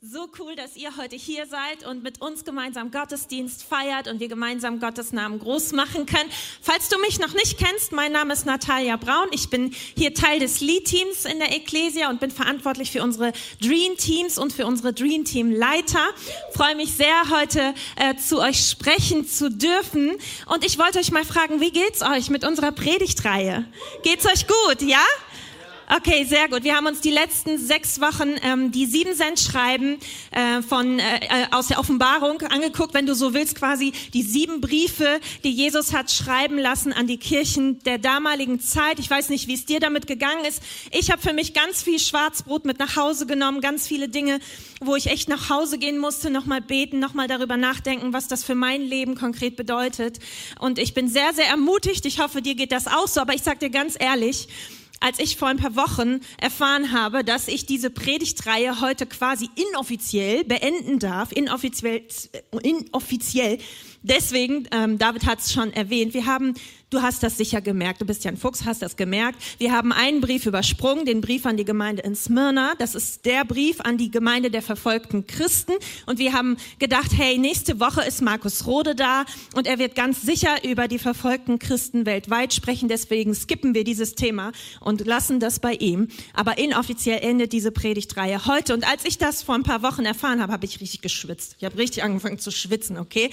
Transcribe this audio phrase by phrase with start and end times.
[0.00, 4.28] So cool, dass ihr heute hier seid und mit uns gemeinsam Gottesdienst feiert und wir
[4.28, 6.30] gemeinsam Gottes Namen groß machen können.
[6.62, 9.26] Falls du mich noch nicht kennst, mein Name ist Natalia Braun.
[9.32, 14.38] Ich bin hier Teil des Lead-Teams in der Ecclesia und bin verantwortlich für unsere Dream-Teams
[14.38, 16.06] und für unsere Dream-Team-Leiter.
[16.54, 20.16] Freue mich sehr, heute äh, zu euch sprechen zu dürfen.
[20.46, 23.64] Und ich wollte euch mal fragen, wie geht's euch mit unserer Predigtreihe?
[24.04, 25.02] Geht's euch gut, ja?
[25.90, 26.64] Okay, sehr gut.
[26.64, 29.96] Wir haben uns die letzten sechs Wochen ähm, die sieben Cent Schreiben
[30.32, 34.60] äh, von äh, äh, aus der Offenbarung angeguckt, wenn du so willst, quasi die sieben
[34.60, 38.98] Briefe, die Jesus hat schreiben lassen an die Kirchen der damaligen Zeit.
[38.98, 40.62] Ich weiß nicht, wie es dir damit gegangen ist.
[40.90, 44.40] Ich habe für mich ganz viel Schwarzbrot mit nach Hause genommen, ganz viele Dinge,
[44.82, 48.54] wo ich echt nach Hause gehen musste, nochmal beten, nochmal darüber nachdenken, was das für
[48.54, 50.18] mein Leben konkret bedeutet.
[50.60, 52.04] Und ich bin sehr, sehr ermutigt.
[52.04, 53.22] Ich hoffe, dir geht das auch so.
[53.22, 54.48] Aber ich sag dir ganz ehrlich,
[55.00, 60.44] als ich vor ein paar Wochen erfahren habe, dass ich diese Predigtreihe heute quasi inoffiziell
[60.44, 62.02] beenden darf, inoffiziell,
[62.62, 63.58] inoffiziell.
[64.08, 66.54] Deswegen, ähm, David hat es schon erwähnt, wir haben
[66.90, 68.00] Du hast das sicher gemerkt.
[68.00, 69.38] Du bist ja ein Fuchs, hast das gemerkt.
[69.58, 72.72] Wir haben einen Brief übersprungen, den Brief an die Gemeinde in Smyrna.
[72.78, 75.72] Das ist der Brief an die Gemeinde der verfolgten Christen.
[76.06, 80.22] Und wir haben gedacht, hey, nächste Woche ist Markus Rode da und er wird ganz
[80.22, 82.88] sicher über die verfolgten Christen weltweit sprechen.
[82.88, 86.08] Deswegen skippen wir dieses Thema und lassen das bei ihm.
[86.32, 88.72] Aber inoffiziell endet diese Predigtreihe heute.
[88.72, 91.56] Und als ich das vor ein paar Wochen erfahren habe, habe ich richtig geschwitzt.
[91.58, 93.28] Ich habe richtig angefangen zu schwitzen, okay?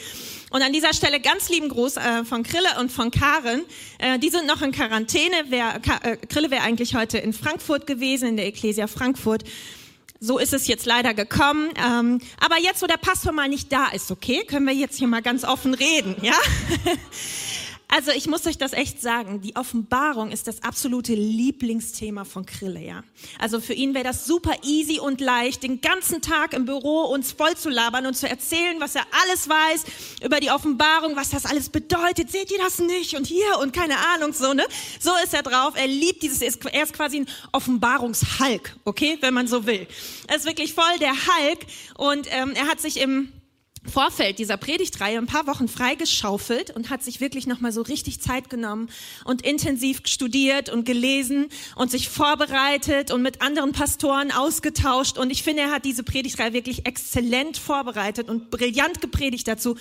[0.50, 3.62] Und an dieser Stelle ganz lieben Gruß äh, von Krille und von Karen.
[4.00, 5.36] Äh, die sind noch in Quarantäne.
[5.50, 9.44] Wer, äh, Krille wäre eigentlich heute in Frankfurt gewesen, in der Ecclesia Frankfurt.
[10.20, 11.70] So ist es jetzt leider gekommen.
[11.78, 15.08] Ähm, aber jetzt, wo der Pastor mal nicht da ist, okay, können wir jetzt hier
[15.08, 16.34] mal ganz offen reden, ja?
[17.96, 22.82] Also ich muss euch das echt sagen, die Offenbarung ist das absolute Lieblingsthema von Krille,
[22.82, 23.06] ja.
[23.40, 27.32] Also für ihn wäre das super easy und leicht, den ganzen Tag im Büro uns
[27.32, 29.86] voll zu labern und zu erzählen, was er alles weiß
[30.26, 32.30] über die Offenbarung, was das alles bedeutet.
[32.30, 33.16] Seht ihr das nicht?
[33.16, 34.66] Und hier und keine Ahnung, so, ne?
[35.00, 35.76] So ist er drauf.
[35.78, 39.88] Er liebt dieses, er ist quasi ein Offenbarungshulk, okay, wenn man so will.
[40.28, 41.60] Er ist wirklich voll der Hulk
[41.98, 43.32] und ähm, er hat sich im
[43.92, 48.50] Vorfeld dieser Predigtreihe ein paar Wochen freigeschaufelt und hat sich wirklich nochmal so richtig Zeit
[48.50, 48.90] genommen
[49.24, 55.18] und intensiv studiert und gelesen und sich vorbereitet und mit anderen Pastoren ausgetauscht.
[55.18, 59.76] Und ich finde, er hat diese Predigtreihe wirklich exzellent vorbereitet und brillant gepredigt dazu,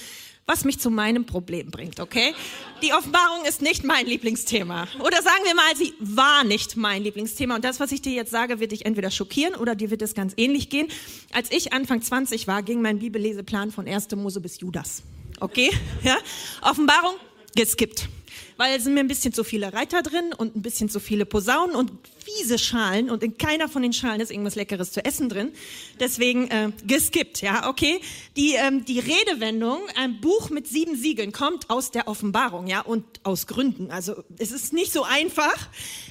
[0.47, 2.35] was mich zu meinem Problem bringt, okay?
[2.83, 4.87] Die Offenbarung ist nicht mein Lieblingsthema.
[5.01, 7.55] Oder sagen wir mal, sie war nicht mein Lieblingsthema.
[7.57, 10.15] Und das, was ich dir jetzt sage, wird dich entweder schockieren oder dir wird es
[10.15, 10.89] ganz ähnlich gehen.
[11.33, 14.11] Als ich Anfang 20 war, ging mein Bibelleseplan von 1.
[14.17, 15.03] Mose bis Judas.
[15.41, 15.71] Okay?
[16.03, 16.19] Ja?
[16.63, 17.15] Offenbarung
[17.57, 18.09] geskippt
[18.57, 21.27] weil es sind mir ein bisschen zu viele Reiter drin und ein bisschen zu viele
[21.27, 21.91] Posaunen und
[22.25, 25.53] fiese Schalen und in keiner von den Schalen ist irgendwas Leckeres zu essen drin.
[26.01, 28.01] Deswegen äh, geskippt, ja, okay.
[28.37, 33.05] Die, ähm, die Redewendung, ein Buch mit sieben Siegeln, kommt aus der Offenbarung, ja, und
[33.25, 33.91] aus Gründen.
[33.91, 35.69] Also es ist nicht so einfach.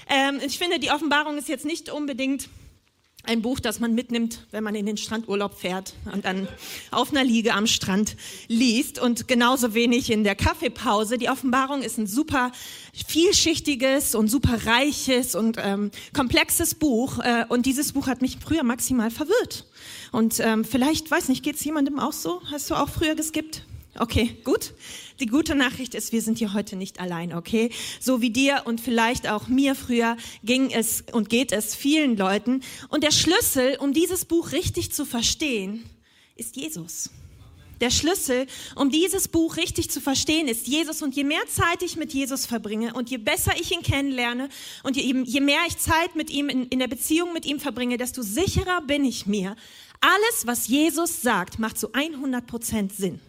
[0.10, 2.50] Ähm, ich finde, die Offenbarung ist jetzt nicht unbedingt
[3.26, 6.48] ein Buch, das man mitnimmt, wenn man in den Strandurlaub fährt und dann
[6.92, 8.18] auf einer Liege am Strand
[8.48, 11.18] liest und genauso wenig in der Kaffeepause.
[11.18, 12.52] Die Offenbarung ist ein super
[13.08, 18.64] vielschichtiges und super reiches und ähm, komplexes Buch äh, und dieses Buch hat mich früher
[18.64, 19.66] maximal verwirrt.
[20.12, 22.42] Und ähm, vielleicht, weiß nicht, geht's jemandem auch so?
[22.52, 23.64] Hast du auch früher geskippt?
[24.00, 24.74] Okay, gut.
[25.20, 27.70] Die gute Nachricht ist, wir sind hier heute nicht allein, okay?
[28.00, 32.62] So wie dir und vielleicht auch mir früher ging es und geht es vielen Leuten.
[32.90, 35.86] Und der Schlüssel, um dieses Buch richtig zu verstehen,
[36.36, 37.12] ist Jesus.
[37.82, 41.04] Der Schlüssel, um dieses Buch richtig zu verstehen, ist Jesus.
[41.04, 44.50] Und je mehr Zeit ich mit Jesus verbringe und je besser ich ihn kennenlerne
[44.82, 47.98] und je, je mehr ich Zeit mit ihm in, in der Beziehung mit ihm verbringe,
[47.98, 49.56] desto sicherer bin ich mir.
[50.02, 53.20] Alles, was Jesus sagt, macht zu 100 Prozent Sinn.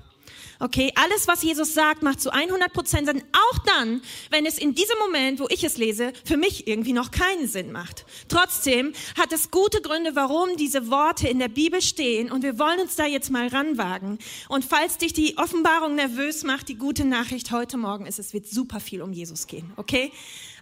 [0.60, 4.74] Okay, alles, was Jesus sagt, macht zu 100 Prozent Sinn, auch dann, wenn es in
[4.74, 8.06] diesem Moment, wo ich es lese, für mich irgendwie noch keinen Sinn macht.
[8.28, 12.80] Trotzdem hat es gute Gründe, warum diese Worte in der Bibel stehen und wir wollen
[12.80, 14.18] uns da jetzt mal ranwagen.
[14.48, 18.46] Und falls dich die Offenbarung nervös macht, die gute Nachricht heute Morgen ist, es wird
[18.46, 19.72] super viel um Jesus gehen.
[19.76, 20.12] Okay?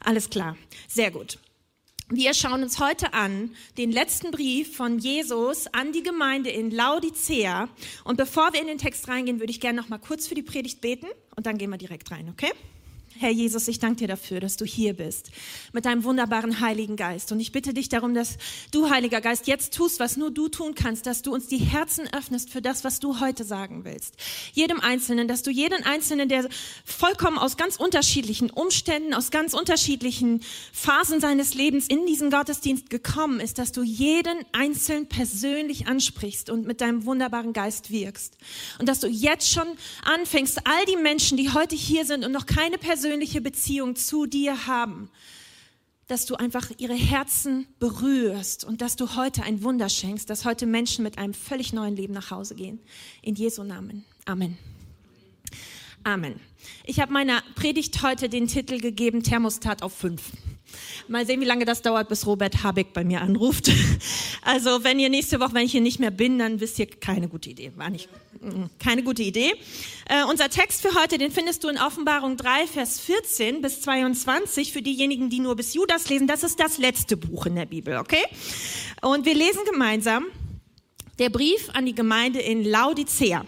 [0.05, 0.57] Alles klar.
[0.89, 1.39] Sehr gut.
[2.15, 7.71] Wir schauen uns heute an den letzten Brief von Jesus an die Gemeinde in Laodicea.
[8.05, 10.43] Und bevor wir in den Text reingehen, würde ich gerne noch mal kurz für die
[10.43, 11.07] Predigt beten
[11.37, 12.53] und dann gehen wir direkt rein, okay?
[13.19, 15.31] Herr Jesus, ich danke dir dafür, dass du hier bist
[15.73, 17.31] mit deinem wunderbaren Heiligen Geist.
[17.31, 18.39] Und ich bitte dich darum, dass
[18.71, 22.09] du, Heiliger Geist, jetzt tust, was nur du tun kannst, dass du uns die Herzen
[22.13, 24.15] öffnest für das, was du heute sagen willst.
[24.53, 26.49] Jedem Einzelnen, dass du jeden Einzelnen, der
[26.85, 30.41] vollkommen aus ganz unterschiedlichen Umständen, aus ganz unterschiedlichen
[30.73, 36.67] Phasen seines Lebens in diesen Gottesdienst gekommen ist, dass du jeden Einzelnen persönlich ansprichst und
[36.67, 38.39] mit deinem wunderbaren Geist wirkst.
[38.79, 39.69] Und dass du jetzt schon
[40.05, 44.27] anfängst, all die Menschen, die heute hier sind und noch keine persönliche persönliche Beziehung zu
[44.27, 45.11] dir haben,
[46.07, 50.67] dass du einfach ihre Herzen berührst und dass du heute ein Wunder schenkst, dass heute
[50.67, 52.79] Menschen mit einem völlig neuen Leben nach Hause gehen.
[53.21, 54.05] In Jesu Namen.
[54.25, 54.57] Amen.
[56.05, 56.39] Amen.
[56.85, 60.23] Ich habe meiner Predigt heute den Titel gegeben, Thermostat auf fünf.
[61.09, 63.71] Mal sehen, wie lange das dauert, bis Robert Habeck bei mir anruft.
[64.45, 67.29] Also, wenn ihr nächste Woche, wenn ich hier nicht mehr bin, dann wisst ihr, keine
[67.29, 67.71] gute Idee.
[67.77, 68.09] War nicht,
[68.41, 69.53] mm, keine gute Idee.
[70.09, 74.73] Äh, unser Text für heute, den findest du in Offenbarung 3, Vers 14 bis 22.
[74.73, 77.99] Für diejenigen, die nur bis Judas lesen, das ist das letzte Buch in der Bibel,
[77.99, 78.25] okay?
[79.01, 80.25] Und wir lesen gemeinsam
[81.21, 83.45] der Brief an die Gemeinde in Laodicea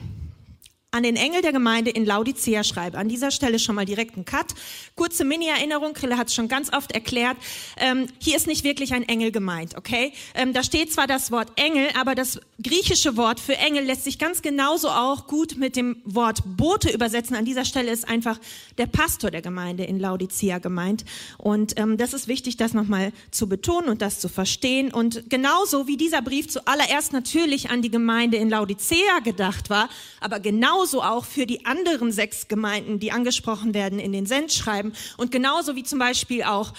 [0.95, 2.99] an den Engel der Gemeinde in Laodicea schreibe.
[2.99, 4.55] An dieser Stelle schon mal direkt ein Cut.
[4.95, 7.37] Kurze Mini-Erinnerung, Krille hat es schon ganz oft erklärt.
[7.79, 10.13] Ähm, hier ist nicht wirklich ein Engel gemeint, okay?
[10.37, 14.21] Ähm, da steht zwar das Wort Engel, aber das griechische Wort für Engel lässt sich
[14.21, 17.35] ganz genauso auch gut mit dem Wort Bote übersetzen.
[17.35, 18.39] An dieser Stelle ist einfach
[18.79, 21.05] der Pastor der Gemeinde in Laodicea gemeint.
[21.39, 24.95] Und ähm, das ist wichtig, das nochmal zu betonen und das zu verstehen.
[24.95, 29.89] Und genauso wie dieser Brief zuallererst natürlich an die Gemeinde in Laodicea gedacht war,
[30.21, 34.93] aber genauso genauso auch für die anderen sechs Gemeinden, die angesprochen werden in den Sendschreiben
[35.17, 36.75] und genauso wie zum Beispiel auch,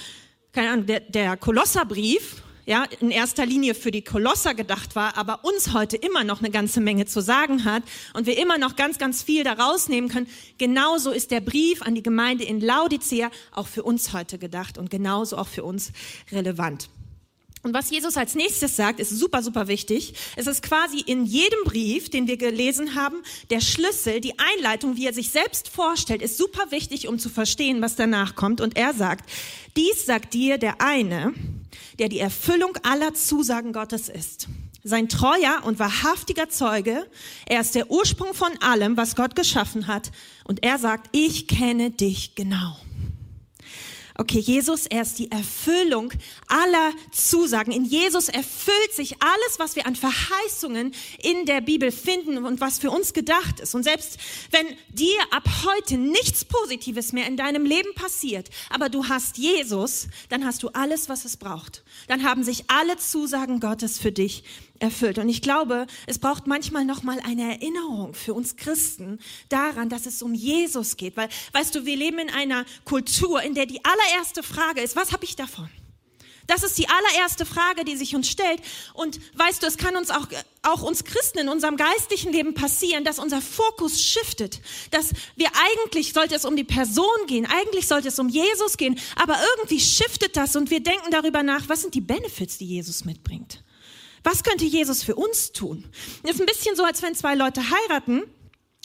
[0.51, 5.43] keine Ahnung, der, der Kolosserbrief, ja, in erster Linie für die Kolosser gedacht war, aber
[5.43, 7.81] uns heute immer noch eine ganze Menge zu sagen hat
[8.13, 10.27] und wir immer noch ganz, ganz viel daraus nehmen können.
[10.59, 14.91] Genauso ist der Brief an die Gemeinde in Laodicea auch für uns heute gedacht und
[14.91, 15.91] genauso auch für uns
[16.31, 16.89] relevant.
[17.65, 20.13] Und was Jesus als nächstes sagt, ist super, super wichtig.
[20.35, 23.15] Es ist quasi in jedem Brief, den wir gelesen haben,
[23.49, 27.81] der Schlüssel, die Einleitung, wie er sich selbst vorstellt, ist super wichtig, um zu verstehen,
[27.81, 28.61] was danach kommt.
[28.61, 29.27] Und er sagt,
[29.75, 31.33] dies sagt dir der eine,
[31.97, 34.47] der die Erfüllung aller Zusagen Gottes ist.
[34.83, 37.07] Sein treuer und wahrhaftiger Zeuge.
[37.47, 40.11] Er ist der Ursprung von allem, was Gott geschaffen hat.
[40.43, 42.77] Und er sagt, ich kenne dich genau.
[44.17, 46.13] Okay, Jesus, er ist die Erfüllung
[46.47, 47.73] aller Zusagen.
[47.73, 52.79] In Jesus erfüllt sich alles, was wir an Verheißungen in der Bibel finden und was
[52.79, 53.75] für uns gedacht ist.
[53.75, 54.17] Und selbst
[54.51, 60.07] wenn dir ab heute nichts Positives mehr in deinem Leben passiert, aber du hast Jesus,
[60.29, 61.83] dann hast du alles, was es braucht.
[62.07, 64.45] Dann haben sich alle Zusagen Gottes für dich
[64.85, 65.17] erfüllt.
[65.17, 70.05] Und ich glaube, es braucht manchmal noch mal eine Erinnerung für uns Christen daran, dass
[70.05, 71.17] es um Jesus geht.
[71.17, 75.11] Weil, weißt du, wir leben in einer Kultur, in der die allererste Frage ist, was
[75.11, 75.69] habe ich davon?
[76.47, 78.61] Das ist die allererste Frage, die sich uns stellt.
[78.93, 80.27] Und weißt du, es kann uns auch,
[80.61, 84.61] auch uns Christen in unserem geistlichen Leben passieren, dass unser Fokus shiftet.
[84.91, 88.99] Dass wir eigentlich sollte es um die Person gehen, eigentlich sollte es um Jesus gehen,
[89.15, 93.05] aber irgendwie shiftet das und wir denken darüber nach, was sind die Benefits, die Jesus
[93.05, 93.63] mitbringt?
[94.25, 95.85] Was könnte Jesus für uns tun?
[96.23, 98.23] Das ist ein bisschen so, als wenn zwei Leute heiraten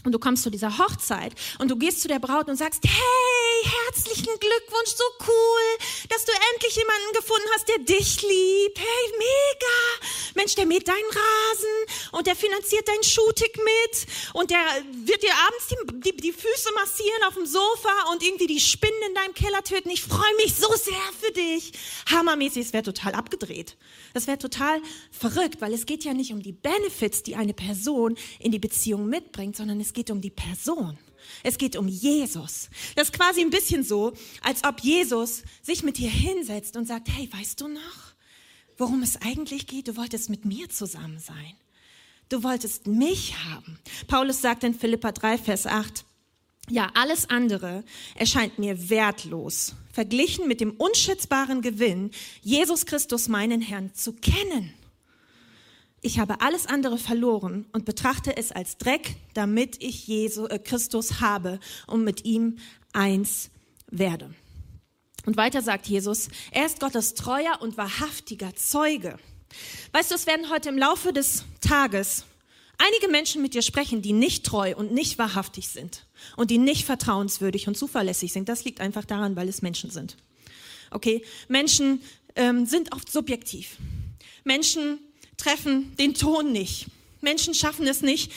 [0.05, 3.71] und du kommst zu dieser Hochzeit und du gehst zu der Braut und sagst, hey,
[3.87, 8.79] herzlichen Glückwunsch, so cool, dass du endlich jemanden gefunden hast, der dich liebt.
[8.79, 10.11] Hey, mega.
[10.35, 14.61] Mensch, der mäht deinen Rasen und der finanziert deinen Schuhtick mit und der
[15.05, 19.03] wird dir abends die, die, die Füße massieren auf dem Sofa und irgendwie die Spinnen
[19.09, 19.91] in deinem Keller töten.
[19.91, 21.73] Ich freue mich so sehr für dich.
[22.11, 23.77] Hammermäßig, es wäre total abgedreht.
[24.15, 24.81] Das wäre total
[25.11, 29.09] verrückt, weil es geht ja nicht um die Benefits, die eine Person in die Beziehung
[29.09, 30.99] mitbringt, sondern es geht um die Person.
[31.43, 32.71] Es geht um Jesus.
[32.97, 37.09] Das ist quasi ein bisschen so, als ob Jesus sich mit dir hinsetzt und sagt,
[37.09, 38.15] hey, weißt du noch,
[38.79, 39.89] worum es eigentlich geht?
[39.89, 41.55] Du wolltest mit mir zusammen sein.
[42.29, 43.79] Du wolltest mich haben.
[44.07, 46.05] Paulus sagt in Philippa 3, Vers 8,
[46.69, 47.83] ja, alles andere
[48.15, 54.73] erscheint mir wertlos, verglichen mit dem unschätzbaren Gewinn, Jesus Christus, meinen Herrn, zu kennen.
[56.03, 61.21] Ich habe alles andere verloren und betrachte es als Dreck, damit ich Jesu, äh, Christus
[61.21, 62.57] habe und mit ihm
[62.93, 63.51] eins
[63.91, 64.35] werde.
[65.27, 69.19] Und weiter sagt Jesus, er ist Gottes treuer und wahrhaftiger Zeuge.
[69.93, 72.25] Weißt du, es werden heute im Laufe des Tages
[72.79, 76.87] einige Menschen mit dir sprechen, die nicht treu und nicht wahrhaftig sind und die nicht
[76.87, 78.49] vertrauenswürdig und zuverlässig sind.
[78.49, 80.17] Das liegt einfach daran, weil es Menschen sind.
[80.91, 82.01] Okay, Menschen
[82.37, 83.77] ähm, sind oft subjektiv.
[84.45, 84.99] Menschen
[85.41, 86.87] treffen den Ton nicht.
[87.21, 88.33] Menschen schaffen es nicht,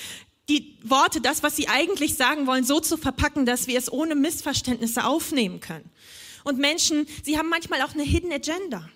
[0.50, 4.16] die Worte, das, was sie eigentlich sagen wollen, so zu verpacken, dass wir es ohne
[4.16, 5.90] Missverständnisse aufnehmen können.
[6.44, 8.90] Und Menschen, sie haben manchmal auch eine Hidden Agenda.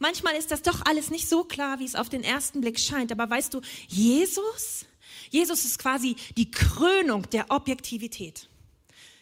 [0.00, 3.12] Manchmal ist das doch alles nicht so klar, wie es auf den ersten Blick scheint.
[3.12, 4.84] Aber weißt du, Jesus,
[5.30, 8.48] Jesus ist quasi die Krönung der Objektivität.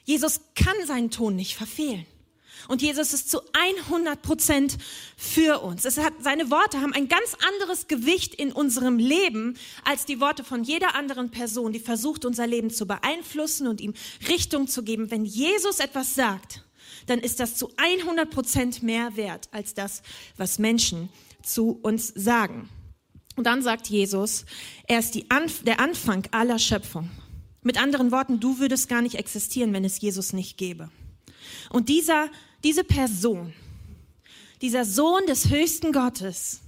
[0.05, 2.07] Jesus kann seinen Ton nicht verfehlen.
[2.69, 4.77] Und Jesus ist zu 100 Prozent
[5.17, 5.85] für uns.
[5.85, 10.65] Hat, seine Worte haben ein ganz anderes Gewicht in unserem Leben als die Worte von
[10.65, 13.95] jeder anderen Person, die versucht, unser Leben zu beeinflussen und ihm
[14.29, 15.11] Richtung zu geben.
[15.11, 16.65] Wenn Jesus etwas sagt,
[17.07, 20.03] dann ist das zu 100 Prozent mehr wert als das,
[20.37, 21.09] was Menschen
[21.43, 22.69] zu uns sagen.
[23.37, 24.45] Und dann sagt Jesus,
[24.87, 27.11] er ist Anf der Anfang aller Schöpfung.
[27.63, 30.91] Mit anderen Worten, du würdest gar nicht existieren, wenn es Jesus nicht gäbe.
[31.71, 32.29] Und dieser,
[32.65, 33.53] diese Person,
[34.61, 36.61] dieser Sohn des höchsten Gottes,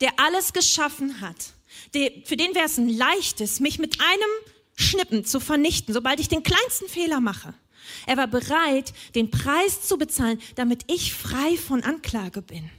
[0.00, 1.54] der alles geschaffen hat,
[1.94, 4.30] der, für den wäre es ein leichtes, mich mit einem
[4.76, 7.54] Schnippen zu vernichten, sobald ich den kleinsten Fehler mache.
[8.06, 12.70] Er war bereit, den Preis zu bezahlen, damit ich frei von Anklage bin.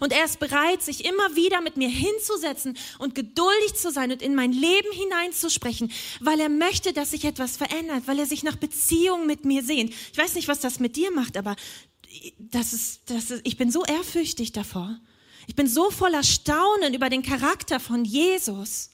[0.00, 4.22] Und er ist bereit, sich immer wieder mit mir hinzusetzen und geduldig zu sein und
[4.22, 8.56] in mein Leben hineinzusprechen, weil er möchte, dass sich etwas verändert, weil er sich nach
[8.56, 9.92] Beziehungen mit mir sehnt.
[10.12, 11.56] Ich weiß nicht, was das mit dir macht, aber
[12.38, 14.98] das ist, das ist, ich bin so ehrfürchtig davor.
[15.46, 18.90] Ich bin so voller Staunen über den Charakter von Jesus.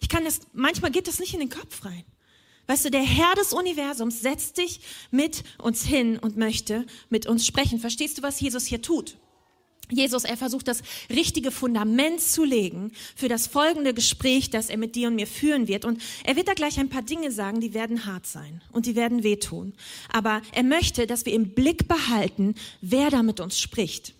[0.00, 2.04] Ich kann das, manchmal geht das nicht in den Kopf rein.
[2.66, 7.46] Weißt du, der Herr des Universums setzt dich mit uns hin und möchte mit uns
[7.46, 7.80] sprechen.
[7.80, 9.16] Verstehst du, was Jesus hier tut?
[9.90, 14.94] Jesus, er versucht das richtige Fundament zu legen für das folgende Gespräch, das er mit
[14.94, 15.84] dir und mir führen wird.
[15.84, 18.96] Und er wird da gleich ein paar Dinge sagen, die werden hart sein und die
[18.96, 19.74] werden wehtun.
[20.12, 24.14] Aber er möchte, dass wir im Blick behalten, wer da mit uns spricht.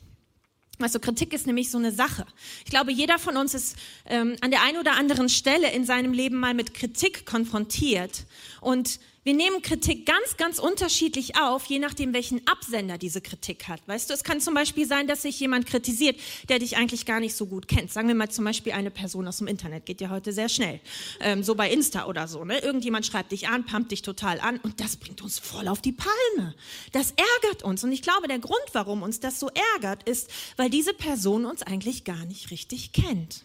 [0.83, 2.27] Also Kritik ist nämlich so eine Sache.
[2.65, 6.13] Ich glaube, jeder von uns ist ähm, an der einen oder anderen Stelle in seinem
[6.13, 8.25] Leben mal mit Kritik konfrontiert.
[8.61, 13.87] Und wir nehmen Kritik ganz, ganz unterschiedlich auf, je nachdem, welchen Absender diese Kritik hat.
[13.87, 17.21] Weißt du, es kann zum Beispiel sein, dass sich jemand kritisiert, der dich eigentlich gar
[17.21, 17.93] nicht so gut kennt.
[17.93, 20.81] Sagen wir mal zum Beispiel eine Person aus dem Internet, geht ja heute sehr schnell.
[21.21, 22.45] Ähm, so bei Insta oder so.
[22.45, 22.59] Ne?
[22.61, 25.93] Irgendjemand schreibt dich an, pumpt dich total an und das bringt uns voll auf die
[25.93, 26.55] Palme.
[26.93, 27.13] Das
[27.43, 27.85] ärgert uns.
[27.85, 31.63] Und ich glaube, der Grund, warum uns das so ärgert, ist, weil diese Person uns
[31.63, 33.45] eigentlich gar nicht richtig kennt.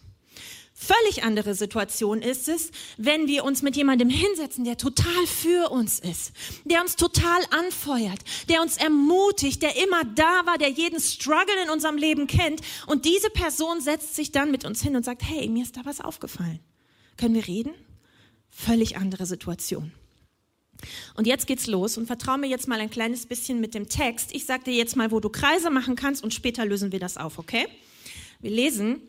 [0.78, 6.00] Völlig andere Situation ist es, wenn wir uns mit jemandem hinsetzen, der total für uns
[6.00, 6.34] ist,
[6.66, 11.70] der uns total anfeuert, der uns ermutigt, der immer da war, der jeden Struggle in
[11.70, 12.60] unserem Leben kennt.
[12.88, 15.86] Und diese Person setzt sich dann mit uns hin und sagt, hey, mir ist da
[15.86, 16.60] was aufgefallen.
[17.16, 17.74] Können wir reden?
[18.50, 19.94] Völlig andere Situation.
[21.16, 24.36] Und jetzt geht's los und vertraue mir jetzt mal ein kleines bisschen mit dem Text.
[24.36, 27.16] Ich sage dir jetzt mal, wo du Kreise machen kannst und später lösen wir das
[27.16, 27.66] auf, okay?
[28.42, 29.02] Wir lesen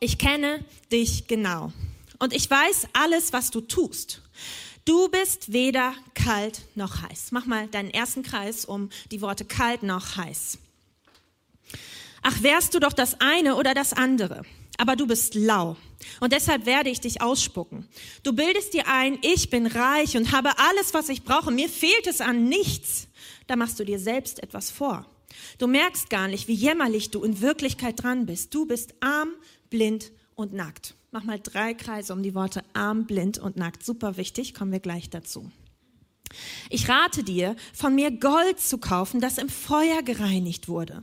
[0.00, 1.72] ich kenne dich genau
[2.18, 4.22] und ich weiß alles, was du tust.
[4.84, 7.32] Du bist weder kalt noch heiß.
[7.32, 10.58] Mach mal deinen ersten Kreis um die Worte kalt noch heiß.
[12.22, 14.44] Ach, wärst du doch das eine oder das andere.
[14.78, 15.76] Aber du bist lau.
[16.20, 17.86] Und deshalb werde ich dich ausspucken.
[18.22, 21.50] Du bildest dir ein, ich bin reich und habe alles, was ich brauche.
[21.50, 23.08] Mir fehlt es an nichts.
[23.46, 25.04] Da machst du dir selbst etwas vor.
[25.58, 28.54] Du merkst gar nicht, wie jämmerlich du in Wirklichkeit dran bist.
[28.54, 29.30] Du bist arm,
[29.70, 30.94] blind und nackt.
[31.10, 33.84] Mach mal drei Kreise um die Worte arm, blind und nackt.
[33.84, 35.50] Super wichtig, kommen wir gleich dazu.
[36.68, 41.02] Ich rate dir, von mir Gold zu kaufen, das im Feuer gereinigt wurde.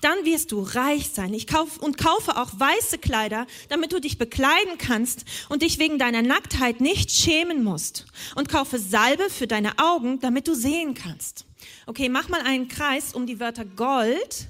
[0.00, 1.32] Dann wirst du reich sein.
[1.34, 5.98] Ich kauf und kaufe auch weiße Kleider, damit du dich bekleiden kannst und dich wegen
[5.98, 8.06] deiner Nacktheit nicht schämen musst.
[8.34, 11.44] Und kaufe Salbe für deine Augen, damit du sehen kannst.
[11.86, 14.48] Okay, mach mal einen Kreis um die Wörter Gold,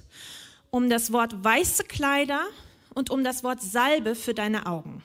[0.71, 2.45] um das Wort weiße Kleider
[2.95, 5.03] und um das Wort Salbe für deine Augen.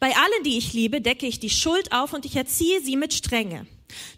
[0.00, 3.14] Bei allen, die ich liebe, decke ich die Schuld auf und ich erziehe sie mit
[3.14, 3.66] Strenge.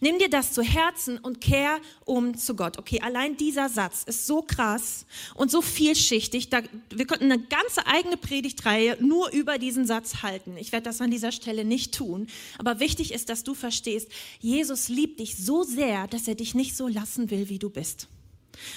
[0.01, 2.79] Nimm dir das zu Herzen und kehr um zu Gott.
[2.79, 6.49] Okay, allein dieser Satz ist so krass und so vielschichtig.
[6.49, 10.57] Da, wir könnten eine ganze eigene Predigtreihe nur über diesen Satz halten.
[10.57, 12.27] Ich werde das an dieser Stelle nicht tun.
[12.59, 14.09] Aber wichtig ist, dass du verstehst,
[14.41, 18.09] Jesus liebt dich so sehr, dass er dich nicht so lassen will, wie du bist.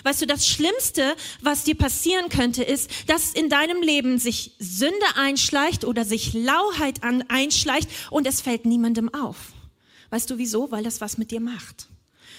[0.04, 5.06] Weißt du, das Schlimmste, was dir passieren könnte, ist, dass in deinem Leben sich Sünde
[5.16, 9.53] einschleicht oder sich Lauheit einschleicht und es fällt niemandem auf.
[10.14, 10.70] Weißt du wieso?
[10.70, 11.90] Weil das was mit dir macht.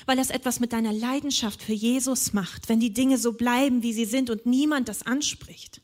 [0.06, 3.92] Weil das etwas mit deiner Leidenschaft für Jesus macht, wenn die Dinge so bleiben, wie
[3.92, 5.80] sie sind und niemand das anspricht.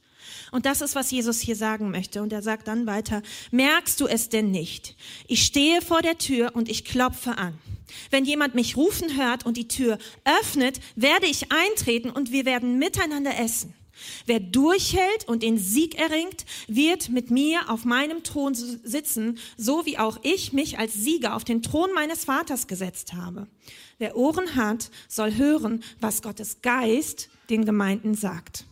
[0.52, 2.22] Und das ist, was Jesus hier sagen möchte.
[2.22, 4.94] Und er sagt dann weiter, merkst du es denn nicht?
[5.26, 7.58] Ich stehe vor der Tür und ich klopfe an.
[8.10, 9.98] Wenn jemand mich rufen hört und die Tür
[10.42, 13.74] öffnet, werde ich eintreten und wir werden miteinander essen.
[14.26, 19.98] Wer durchhält und den Sieg erringt, wird mit mir auf meinem Thron sitzen, so wie
[19.98, 23.46] auch ich mich als Sieger auf den Thron meines Vaters gesetzt habe.
[23.98, 28.64] Wer Ohren hat, soll hören, was Gottes Geist den Gemeinden sagt.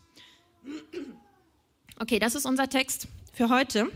[1.99, 3.90] Okay, das ist unser Text für heute.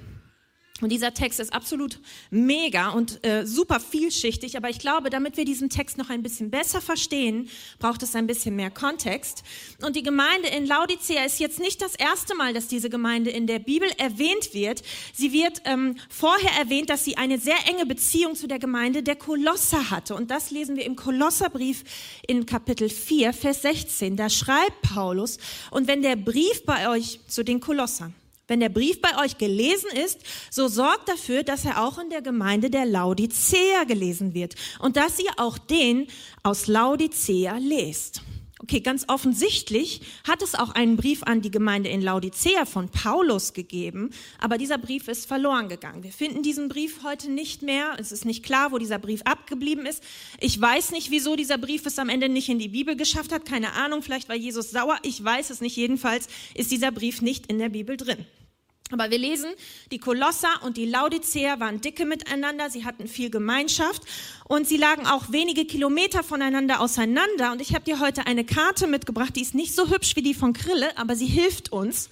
[0.83, 5.45] Und dieser Text ist absolut mega und äh, super vielschichtig, aber ich glaube, damit wir
[5.45, 7.49] diesen Text noch ein bisschen besser verstehen,
[7.79, 9.45] braucht es ein bisschen mehr Kontext.
[9.85, 13.47] Und die Gemeinde in Laodicea ist jetzt nicht das erste Mal, dass diese Gemeinde in
[13.47, 14.83] der Bibel erwähnt wird.
[15.13, 19.17] Sie wird ähm, vorher erwähnt, dass sie eine sehr enge Beziehung zu der Gemeinde der
[19.17, 20.17] Kolosser hatte.
[20.17, 21.85] Und das lesen wir im Kolosserbrief
[22.27, 24.17] in Kapitel 4, Vers 16.
[24.17, 25.39] Da schreibt Paulus,
[25.71, 28.15] und wenn der Brief bei euch zu den Kolossern,
[28.53, 32.21] wenn der Brief bei euch gelesen ist, so sorgt dafür, dass er auch in der
[32.21, 36.07] Gemeinde der Laodicea gelesen wird und dass ihr auch den
[36.43, 38.21] aus Laodicea lest.
[38.63, 43.55] Okay, ganz offensichtlich hat es auch einen Brief an die Gemeinde in Laodicea von Paulus
[43.55, 46.05] gegeben, aber dieser Brief ist verloren gegangen.
[46.05, 47.97] Wir finden diesen Brief heute nicht mehr.
[47.99, 50.05] Es ist nicht klar, wo dieser Brief abgeblieben ist.
[50.41, 53.47] Ich weiß nicht, wieso dieser Brief es am Ende nicht in die Bibel geschafft hat.
[53.47, 54.99] Keine Ahnung, vielleicht war Jesus sauer.
[55.03, 55.75] Ich weiß es nicht.
[55.75, 58.27] Jedenfalls ist dieser Brief nicht in der Bibel drin.
[58.93, 59.51] Aber wir lesen,
[59.91, 64.03] die Kolosser und die Laodicea waren dicke miteinander, sie hatten viel Gemeinschaft
[64.45, 67.53] und sie lagen auch wenige Kilometer voneinander auseinander.
[67.53, 70.35] Und ich habe dir heute eine Karte mitgebracht, die ist nicht so hübsch wie die
[70.35, 72.11] von Krille, aber sie hilft uns.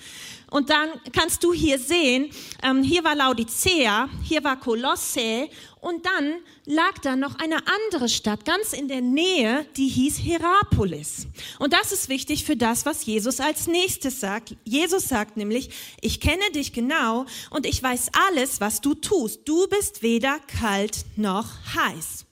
[0.50, 2.30] Und dann kannst du hier sehen,
[2.62, 5.48] ähm, hier war Laodicea, hier war Kolosse
[5.80, 6.34] und dann
[6.66, 11.26] lag da noch eine andere Stadt ganz in der Nähe, die hieß Hierapolis.
[11.58, 14.56] Und das ist wichtig für das, was Jesus als nächstes sagt.
[14.64, 15.70] Jesus sagt nämlich,
[16.00, 19.40] ich kenne dich genau und ich weiß alles, was du tust.
[19.46, 22.26] Du bist weder kalt noch heiß.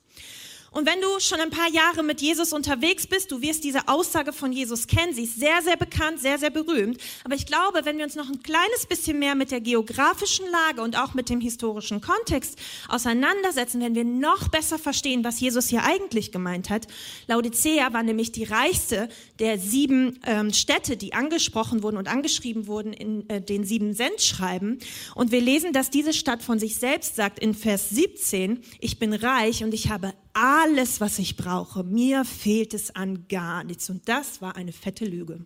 [0.71, 4.33] Und wenn du schon ein paar Jahre mit Jesus unterwegs bist, du wirst diese Aussage
[4.33, 5.15] von Jesus kennen.
[5.15, 7.01] Sie ist sehr, sehr bekannt, sehr, sehr berühmt.
[7.25, 10.83] Aber ich glaube, wenn wir uns noch ein kleines bisschen mehr mit der geografischen Lage
[10.83, 12.59] und auch mit dem historischen Kontext
[12.89, 16.87] auseinandersetzen, werden wir noch besser verstehen, was Jesus hier eigentlich gemeint hat.
[17.27, 19.09] Laodicea war nämlich die reichste
[19.39, 24.79] der sieben ähm, Städte, die angesprochen wurden und angeschrieben wurden in äh, den sieben Sendschreiben.
[25.15, 29.15] Und wir lesen, dass diese Stadt von sich selbst sagt in Vers 17, ich bin
[29.15, 31.85] reich und ich habe alles, was ich brauche.
[31.85, 33.91] Mir fehlt es an gar nichts.
[33.91, 35.45] Und das war eine fette Lüge.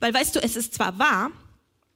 [0.00, 1.30] Weil weißt du, es ist zwar wahr,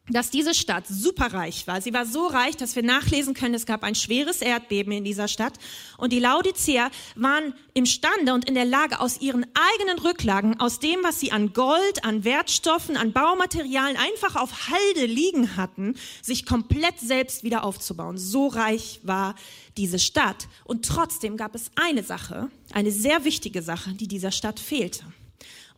[0.09, 1.81] dass diese Stadt superreich war.
[1.81, 5.29] Sie war so reich, dass wir nachlesen können, es gab ein schweres Erdbeben in dieser
[5.29, 5.55] Stadt.
[5.97, 11.05] Und die Laodiceer waren imstande und in der Lage, aus ihren eigenen Rücklagen, aus dem,
[11.05, 16.99] was sie an Gold, an Wertstoffen, an Baumaterialien einfach auf Halde liegen hatten, sich komplett
[16.99, 18.19] selbst wieder aufzubauen.
[18.19, 19.37] So reich war
[19.77, 20.49] diese Stadt.
[20.65, 25.05] Und trotzdem gab es eine Sache, eine sehr wichtige Sache, die dieser Stadt fehlte.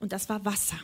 [0.01, 0.79] Und das war Wasser.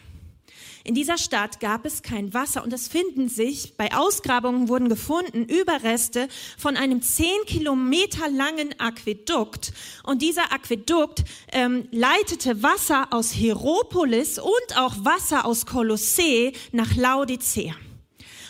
[0.83, 5.45] In dieser Stadt gab es kein Wasser und es finden sich, bei Ausgrabungen wurden gefunden
[5.45, 9.73] Überreste von einem zehn Kilometer langen Aquädukt.
[10.05, 17.75] Und dieser Aquädukt ähm, leitete Wasser aus Hieropolis und auch Wasser aus Kolossee nach Laodicea.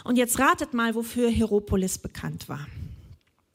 [0.05, 2.67] Und jetzt ratet mal, wofür Hieropolis bekannt war.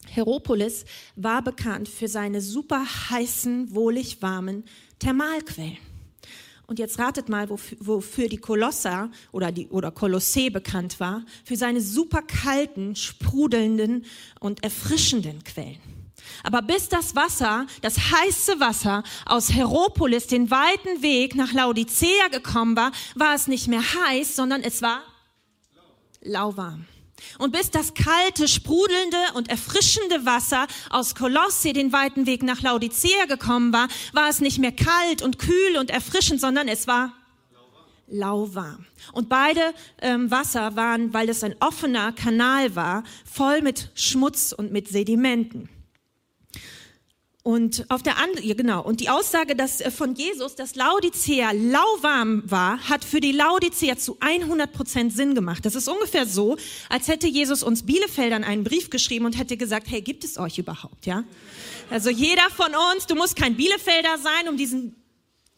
[0.07, 0.85] Hieropolis
[1.15, 4.65] war bekannt für seine super heißen, wohlig warmen
[4.99, 5.94] Thermalquellen.
[6.67, 11.81] Und jetzt ratet mal, wofür, die Kolosser oder, die, oder Kolossee bekannt war, für seine
[11.81, 14.05] super kalten, sprudelnden
[14.39, 15.79] und erfrischenden Quellen.
[16.43, 22.75] Aber bis das Wasser, das heiße Wasser aus Heropolis den weiten Weg nach Laodicea gekommen
[22.75, 25.01] war, war es nicht mehr heiß, sondern es war
[26.21, 26.85] lauwarm.
[27.37, 33.25] Und bis das kalte, sprudelnde und erfrischende Wasser aus Kolosse den weiten Weg nach Laodicea
[33.25, 37.13] gekommen war, war es nicht mehr kalt und kühl und erfrischend, sondern es war
[38.07, 38.85] lauwarm.
[39.13, 44.71] Und beide ähm, Wasser waren, weil es ein offener Kanal war, voll mit Schmutz und
[44.71, 45.69] mit Sedimenten.
[47.47, 51.51] Und auf der anderen, ja genau, und die Aussage dass, äh, von Jesus, dass Laodicea
[51.51, 55.63] lauwarm war, hat für die Laodicea zu 100 Prozent Sinn gemacht.
[55.63, 56.57] Das ist ungefähr so,
[56.89, 60.57] als hätte Jesus uns Bielefeldern einen Brief geschrieben und hätte gesagt, hey, gibt es euch
[60.57, 61.23] überhaupt, ja?
[61.91, 64.95] Also jeder von uns, du musst kein Bielefelder sein, um diesen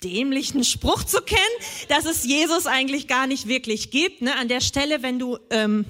[0.03, 1.39] dämlichen Spruch zu kennen,
[1.87, 4.21] dass es Jesus eigentlich gar nicht wirklich gibt.
[4.21, 4.35] Ne?
[4.35, 5.85] An der Stelle, wenn du ähm,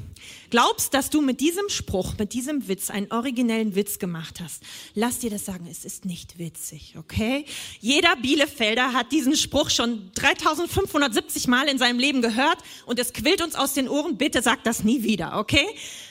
[0.50, 4.64] glaubst, dass du mit diesem Spruch, mit diesem Witz einen originellen Witz gemacht hast,
[4.96, 7.46] lass dir das sagen, es ist nicht witzig, okay?
[7.80, 13.42] Jeder Bielefelder hat diesen Spruch schon 3570 Mal in seinem Leben gehört und es quillt
[13.42, 15.68] uns aus den Ohren, bitte sag das nie wieder, okay?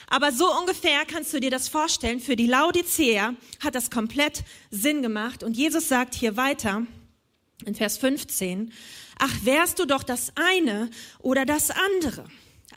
[0.09, 2.19] Aber so ungefähr kannst du dir das vorstellen.
[2.19, 6.87] Für die Laodicea hat das komplett Sinn gemacht und Jesus sagt hier weiter,
[7.65, 8.71] In Vers 15,
[9.19, 12.25] ach wärst du doch das eine oder das andere,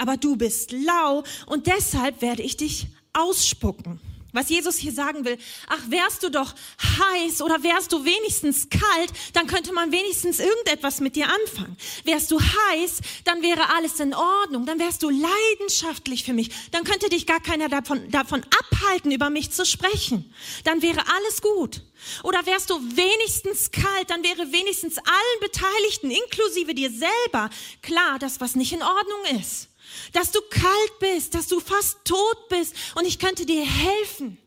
[0.00, 4.00] aber du bist lau und deshalb werde ich dich ausspucken.
[4.32, 5.36] Was Jesus hier sagen will,
[5.68, 11.00] ach, wärst du doch heiß oder wärst du wenigstens kalt, dann könnte man wenigstens irgendetwas
[11.00, 11.76] mit dir anfangen.
[12.04, 16.84] Wärst du heiß, dann wäre alles in Ordnung, dann wärst du leidenschaftlich für mich, dann
[16.84, 20.32] könnte dich gar keiner davon, davon abhalten, über mich zu sprechen.
[20.62, 21.82] Dann wäre alles gut.
[22.22, 27.50] Oder wärst du wenigstens kalt, dann wäre wenigstens allen Beteiligten, inklusive dir selber,
[27.82, 29.69] klar, dass was nicht in Ordnung ist
[30.12, 34.38] dass du kalt bist, dass du fast tot bist und ich könnte dir helfen.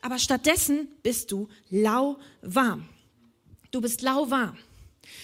[0.00, 2.88] Aber stattdessen bist du lauwarm.
[3.70, 4.58] Du bist lauwarm.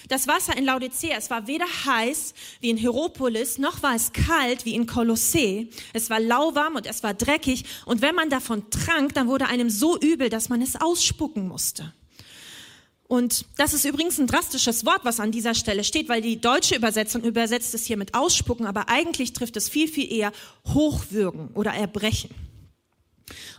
[0.09, 4.65] Das Wasser in Laodicea, es war weder heiß wie in Hieropolis, noch war es kalt
[4.65, 5.69] wie in Kolossee.
[5.93, 7.65] Es war lauwarm und es war dreckig.
[7.85, 11.93] Und wenn man davon trank, dann wurde einem so übel, dass man es ausspucken musste.
[13.09, 16.77] Und das ist übrigens ein drastisches Wort, was an dieser Stelle steht, weil die deutsche
[16.77, 20.31] Übersetzung übersetzt es hier mit ausspucken, aber eigentlich trifft es viel, viel eher
[20.67, 22.31] hochwürgen oder erbrechen.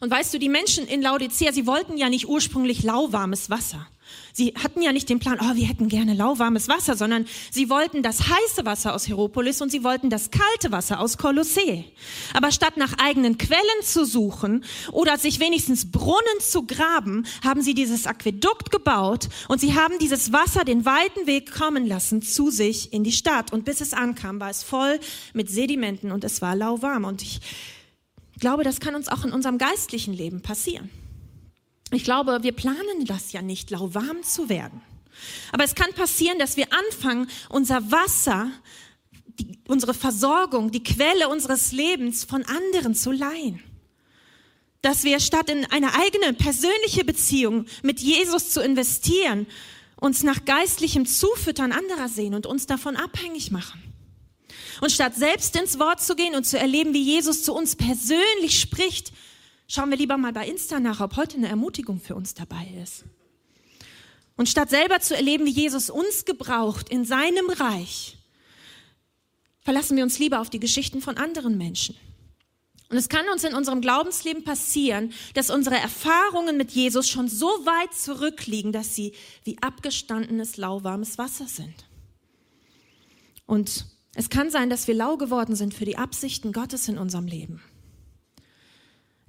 [0.01, 3.88] Und weißt du, die Menschen in Laodicea, sie wollten ja nicht ursprünglich lauwarmes Wasser.
[4.34, 8.04] Sie hatten ja nicht den Plan, oh, wir hätten gerne lauwarmes Wasser, sondern sie wollten
[8.04, 11.86] das heiße Wasser aus Hieropolis und sie wollten das kalte Wasser aus Kolossee.
[12.34, 17.74] Aber statt nach eigenen Quellen zu suchen oder sich wenigstens Brunnen zu graben, haben sie
[17.74, 22.93] dieses Aquädukt gebaut und sie haben dieses Wasser den weiten Weg kommen lassen zu sich
[22.93, 23.52] in die Stadt.
[23.52, 25.00] Und bis es ankam, war es voll
[25.34, 27.04] mit Sedimenten und es war lauwarm.
[27.04, 27.41] Und ich
[28.39, 30.89] glaube, das kann uns auch in unserem geistlichen Leben passieren.
[31.91, 34.82] Ich glaube, wir planen das ja nicht, lauwarm zu werden.
[35.52, 38.52] Aber es kann passieren, dass wir anfangen, unser Wasser,
[39.25, 43.62] die, unsere Versorgung, die Quelle unseres Lebens von anderen zu leihen.
[44.82, 49.47] Dass wir statt in eine eigene persönliche Beziehung mit Jesus zu investieren,
[49.99, 53.82] uns nach geistlichem Zufüttern anderer sehen und uns davon abhängig machen.
[54.80, 58.60] Und statt selbst ins Wort zu gehen und zu erleben, wie Jesus zu uns persönlich
[58.62, 59.12] spricht,
[59.71, 63.05] Schauen wir lieber mal bei Insta nach, ob heute eine Ermutigung für uns dabei ist.
[64.36, 68.17] Und statt selber zu erleben, wie Jesus uns gebraucht in seinem Reich,
[69.62, 71.95] verlassen wir uns lieber auf die Geschichten von anderen Menschen.
[72.89, 77.45] Und es kann uns in unserem Glaubensleben passieren, dass unsere Erfahrungen mit Jesus schon so
[77.45, 81.75] weit zurückliegen, dass sie wie abgestandenes, lauwarmes Wasser sind.
[83.45, 87.27] Und es kann sein, dass wir lau geworden sind für die Absichten Gottes in unserem
[87.27, 87.62] Leben.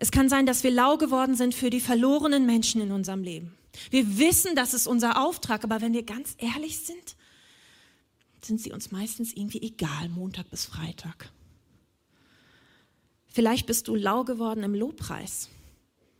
[0.00, 3.54] Es kann sein, dass wir lau geworden sind für die verlorenen Menschen in unserem Leben.
[3.90, 7.16] Wir wissen, das ist unser Auftrag, aber wenn wir ganz ehrlich sind,
[8.42, 11.30] sind sie uns meistens irgendwie egal, Montag bis Freitag.
[13.26, 15.50] Vielleicht bist du lau geworden im Lobpreis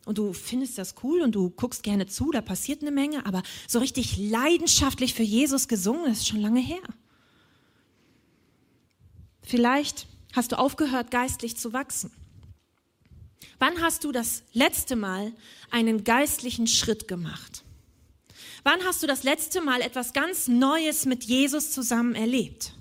[0.05, 3.43] und du findest das cool und du guckst gerne zu, da passiert eine Menge, aber
[3.67, 6.83] so richtig leidenschaftlich für Jesus gesungen ist schon lange her.
[9.41, 12.13] Vielleicht hast du aufgehört, geistlich zu wachsen.
[13.59, 15.33] Wann hast du das letzte Mal
[15.71, 17.63] einen geistlichen Schritt gemacht?
[18.63, 22.75] Wann hast du das letzte Mal etwas ganz Neues mit Jesus zusammen erlebt?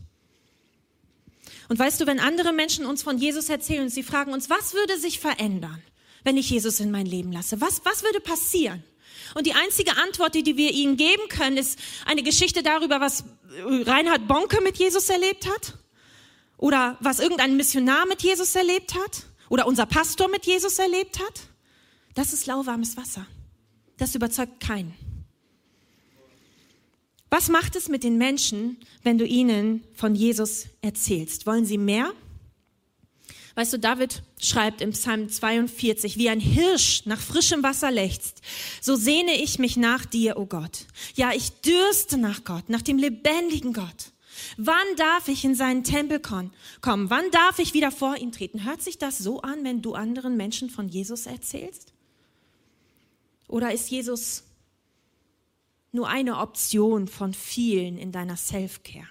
[1.69, 4.73] Und weißt du, wenn andere Menschen uns von Jesus erzählen und sie fragen uns, was
[4.73, 5.81] würde sich verändern,
[6.23, 7.61] wenn ich Jesus in mein Leben lasse?
[7.61, 8.83] Was, was würde passieren?
[9.35, 13.23] Und die einzige Antwort, die, wir ihnen geben können, ist eine Geschichte darüber, was
[13.63, 15.75] Reinhard Bonke mit Jesus erlebt hat
[16.57, 21.41] oder was irgendein Missionar mit Jesus erlebt hat oder unser Pastor mit Jesus erlebt hat,
[22.13, 23.25] das ist lauwarmes Wasser.
[23.97, 24.93] Das überzeugt keinen.
[27.29, 31.45] Was macht es mit den Menschen, wenn du ihnen von Jesus erzählst?
[31.45, 32.11] Wollen sie mehr?
[33.55, 38.41] Weißt du, David schreibt im Psalm 42, wie ein Hirsch nach frischem Wasser lechzt,
[38.81, 40.85] so sehne ich mich nach dir, o oh Gott.
[41.15, 44.13] Ja, ich dürste nach Gott, nach dem lebendigen Gott.
[44.57, 46.51] Wann darf ich in seinen Tempel kommen?
[46.81, 48.65] Wann darf ich wieder vor ihn treten?
[48.65, 51.93] Hört sich das so an, wenn du anderen Menschen von Jesus erzählst?
[53.47, 54.43] Oder ist Jesus
[55.91, 59.07] nur eine Option von vielen in deiner Self-Care?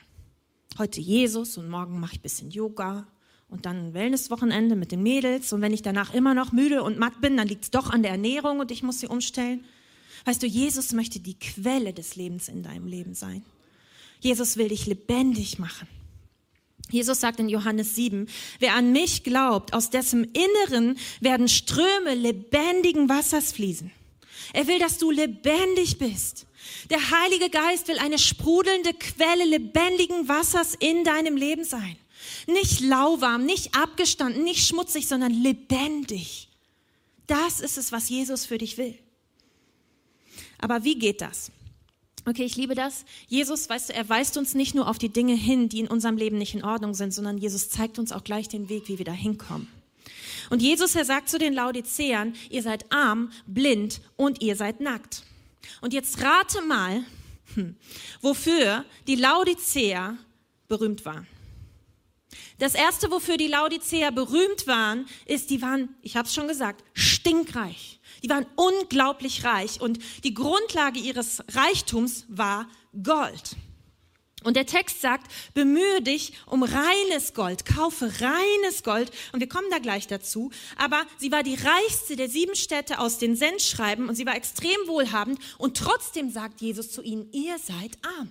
[0.79, 3.09] Heute Jesus und morgen mache ich ein bisschen Yoga
[3.49, 6.99] und dann ein Wellnesswochenende mit den Mädels und wenn ich danach immer noch müde und
[6.99, 9.64] matt bin, dann liegt es doch an der Ernährung und ich muss sie umstellen.
[10.25, 13.43] Weißt du, Jesus möchte die Quelle des Lebens in deinem Leben sein.
[14.21, 15.89] Jesus will dich lebendig machen.
[16.91, 18.29] Jesus sagt in Johannes 7,
[18.61, 23.91] wer an mich glaubt, aus dessen Inneren werden Ströme lebendigen Wassers fließen.
[24.55, 26.47] Er will, dass du lebendig bist.
[26.91, 31.97] Der Heilige Geist will eine sprudelnde Quelle lebendigen Wassers in deinem Leben sein.
[32.47, 36.49] Nicht lauwarm, nicht abgestanden, nicht schmutzig, sondern lebendig.
[37.27, 38.99] Das ist es, was Jesus für dich will.
[40.59, 41.53] Aber wie geht das?
[42.29, 43.07] Okay, ich liebe das.
[43.27, 46.19] Jesus, weißt du, er weist uns nicht nur auf die Dinge hin, die in unserem
[46.19, 49.07] Leben nicht in Ordnung sind, sondern Jesus zeigt uns auch gleich den Weg, wie wir
[49.07, 49.67] da hinkommen.
[50.51, 55.23] Und Jesus, er sagt zu den Laodiceern, ihr seid arm, blind und ihr seid nackt.
[55.81, 57.03] Und jetzt rate mal,
[57.55, 57.77] hm,
[58.21, 60.19] wofür die Laodiceer
[60.69, 61.27] berühmt waren.
[62.59, 66.85] Das erste, wofür die Laodiceer berühmt waren, ist, die waren, ich habe es schon gesagt,
[66.93, 67.98] stinkreich.
[68.23, 72.69] Die waren unglaublich reich und die Grundlage ihres Reichtums war
[73.03, 73.57] Gold.
[74.45, 79.11] Und der Text sagt, bemühe dich um reines Gold, kaufe reines Gold.
[79.33, 80.53] Und wir kommen da gleich dazu.
[80.77, 84.79] Aber sie war die reichste der sieben Städte aus den Sendschreiben und sie war extrem
[84.87, 85.41] wohlhabend.
[85.59, 88.31] Und trotzdem sagt Jesus zu ihnen, ihr seid arm.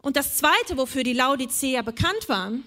[0.00, 2.64] Und das Zweite, wofür die Laodiceer bekannt waren,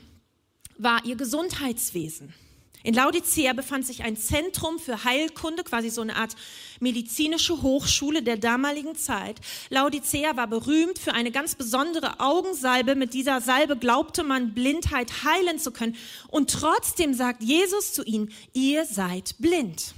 [0.78, 2.34] war ihr Gesundheitswesen.
[2.84, 6.36] In Laodicea befand sich ein Zentrum für Heilkunde, quasi so eine Art
[6.80, 9.40] medizinische Hochschule der damaligen Zeit.
[9.70, 12.96] Laodicea war berühmt für eine ganz besondere Augensalbe.
[12.96, 15.96] Mit dieser Salbe glaubte man, Blindheit heilen zu können.
[16.30, 19.94] Und trotzdem sagt Jesus zu ihnen, ihr seid blind.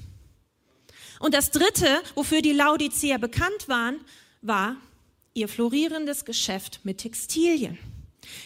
[1.19, 4.01] Und das Dritte, wofür die Laodicea bekannt waren,
[4.41, 4.75] war
[5.33, 7.77] ihr florierendes Geschäft mit Textilien.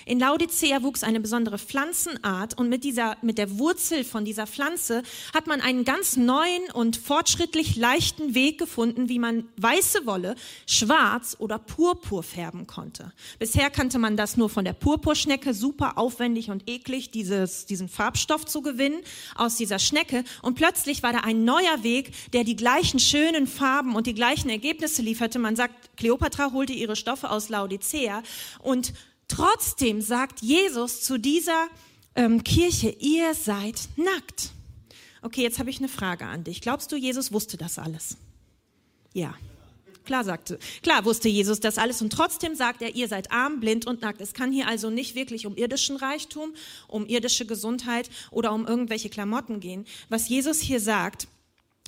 [0.05, 5.03] In Laodicea wuchs eine besondere Pflanzenart und mit dieser, mit der Wurzel von dieser Pflanze
[5.33, 10.35] hat man einen ganz neuen und fortschrittlich leichten Weg gefunden, wie man weiße Wolle
[10.65, 13.11] schwarz oder purpur färben konnte.
[13.39, 18.45] Bisher kannte man das nur von der Purpurschnecke, super aufwendig und eklig, dieses, diesen Farbstoff
[18.45, 19.01] zu gewinnen
[19.35, 20.23] aus dieser Schnecke.
[20.41, 24.49] Und plötzlich war da ein neuer Weg, der die gleichen schönen Farben und die gleichen
[24.49, 25.39] Ergebnisse lieferte.
[25.39, 28.23] Man sagt, Kleopatra holte ihre Stoffe aus Laodicea
[28.59, 28.93] und
[29.27, 31.67] Trotzdem sagt Jesus zu dieser
[32.15, 34.51] ähm, Kirche, ihr seid nackt.
[35.21, 36.61] Okay, jetzt habe ich eine Frage an dich.
[36.61, 38.17] Glaubst du, Jesus wusste das alles?
[39.13, 39.33] Ja.
[40.05, 43.85] Klar sagte, klar wusste Jesus das alles und trotzdem sagt er, ihr seid arm, blind
[43.85, 44.21] und nackt.
[44.21, 46.53] Es kann hier also nicht wirklich um irdischen Reichtum,
[46.87, 49.85] um irdische Gesundheit oder um irgendwelche Klamotten gehen.
[50.07, 51.27] Was Jesus hier sagt,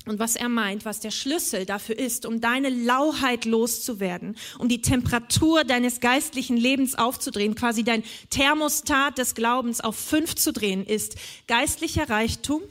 [0.06, 4.80] und was er meint, was der Schlüssel dafür ist, um deine Lauheit loszuwerden, um die
[4.80, 11.16] Temperatur deines geistlichen Lebens aufzudrehen, quasi dein Thermostat des Glaubens auf fünf zu drehen, ist
[11.46, 12.62] geistlicher Reichtum,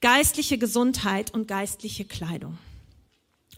[0.00, 2.58] geistliche Gesundheit und geistliche Kleidung.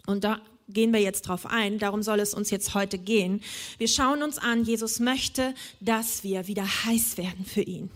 [0.05, 3.41] Und da gehen wir jetzt drauf ein, darum soll es uns jetzt heute gehen.
[3.77, 7.89] Wir schauen uns an, Jesus möchte, dass wir wieder heiß werden für ihn.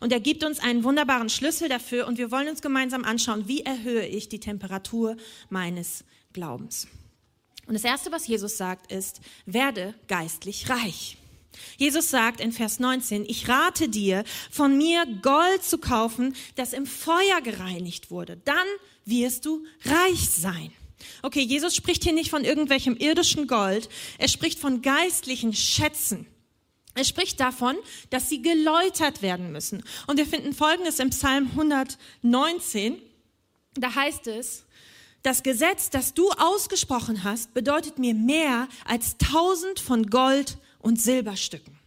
[0.00, 3.60] Und er gibt uns einen wunderbaren Schlüssel dafür und wir wollen uns gemeinsam anschauen, wie
[3.60, 5.16] erhöhe ich die Temperatur
[5.48, 6.88] meines Glaubens.
[7.66, 11.16] Und das Erste, was Jesus sagt, ist, werde geistlich reich.
[11.76, 16.86] Jesus sagt in Vers 19, ich rate dir, von mir Gold zu kaufen, das im
[16.86, 18.38] Feuer gereinigt wurde.
[18.44, 18.66] Dann
[19.04, 20.72] wirst du reich sein.
[21.22, 26.26] Okay, Jesus spricht hier nicht von irgendwelchem irdischen Gold, er spricht von geistlichen Schätzen.
[27.00, 27.78] Er spricht davon,
[28.10, 29.82] dass sie geläutert werden müssen.
[30.06, 33.00] Und wir finden Folgendes im Psalm 119.
[33.72, 34.66] Da heißt es,
[35.22, 41.79] das Gesetz, das du ausgesprochen hast, bedeutet mir mehr als tausend von Gold und Silberstücken.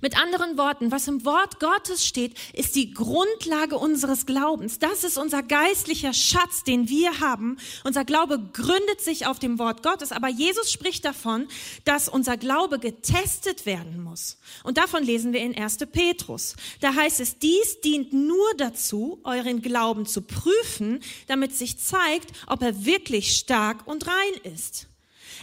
[0.00, 4.78] Mit anderen Worten, was im Wort Gottes steht, ist die Grundlage unseres Glaubens.
[4.78, 7.58] Das ist unser geistlicher Schatz, den wir haben.
[7.84, 11.48] Unser Glaube gründet sich auf dem Wort Gottes, aber Jesus spricht davon,
[11.84, 14.38] dass unser Glaube getestet werden muss.
[14.64, 15.78] Und davon lesen wir in 1.
[15.92, 16.56] Petrus.
[16.80, 22.62] Da heißt es, dies dient nur dazu, euren Glauben zu prüfen, damit sich zeigt, ob
[22.62, 24.88] er wirklich stark und rein ist.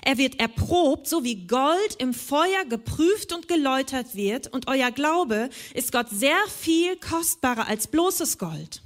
[0.01, 4.51] Er wird erprobt, so wie Gold im Feuer geprüft und geläutert wird.
[4.51, 8.81] Und euer Glaube ist Gott sehr viel kostbarer als bloßes Gold.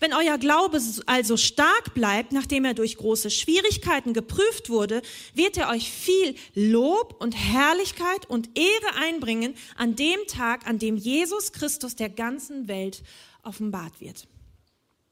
[0.00, 5.02] Wenn euer Glaube also stark bleibt, nachdem er durch große Schwierigkeiten geprüft wurde,
[5.34, 10.96] wird er euch viel Lob und Herrlichkeit und Ehre einbringen an dem Tag, an dem
[10.96, 13.02] Jesus Christus der ganzen Welt
[13.42, 14.26] offenbart wird.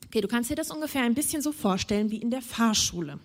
[0.07, 3.19] Okay, du kannst dir das ungefähr ein bisschen so vorstellen wie in der Fahrschule.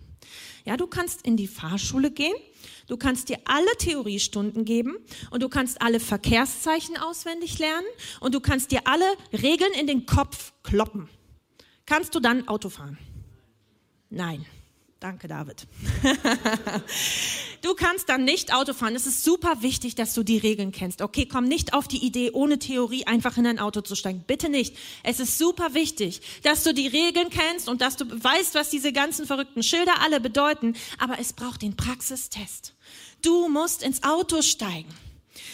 [0.67, 2.35] Ja, du kannst in die Fahrschule gehen,
[2.87, 4.97] du kannst dir alle Theoriestunden geben
[5.31, 7.87] und du kannst alle Verkehrszeichen auswendig lernen
[8.19, 11.07] und du kannst dir alle Regeln in den Kopf kloppen.
[11.85, 12.97] Kannst du dann Auto fahren?
[14.09, 14.45] Nein.
[14.99, 15.67] Danke, David.
[17.61, 18.95] du kannst dann nicht Auto fahren.
[18.95, 21.03] Es ist super wichtig, dass du die Regeln kennst.
[21.03, 24.23] Okay, komm nicht auf die Idee, ohne Theorie einfach in ein Auto zu steigen.
[24.25, 24.75] Bitte nicht.
[25.03, 28.91] Es ist super wichtig, dass du die Regeln kennst und dass du weißt, was diese
[28.91, 30.75] ganzen verrückten Schilder alle bedeuten.
[30.97, 32.73] Aber es braucht den Praxistest.
[33.21, 34.89] Du musst ins Auto steigen.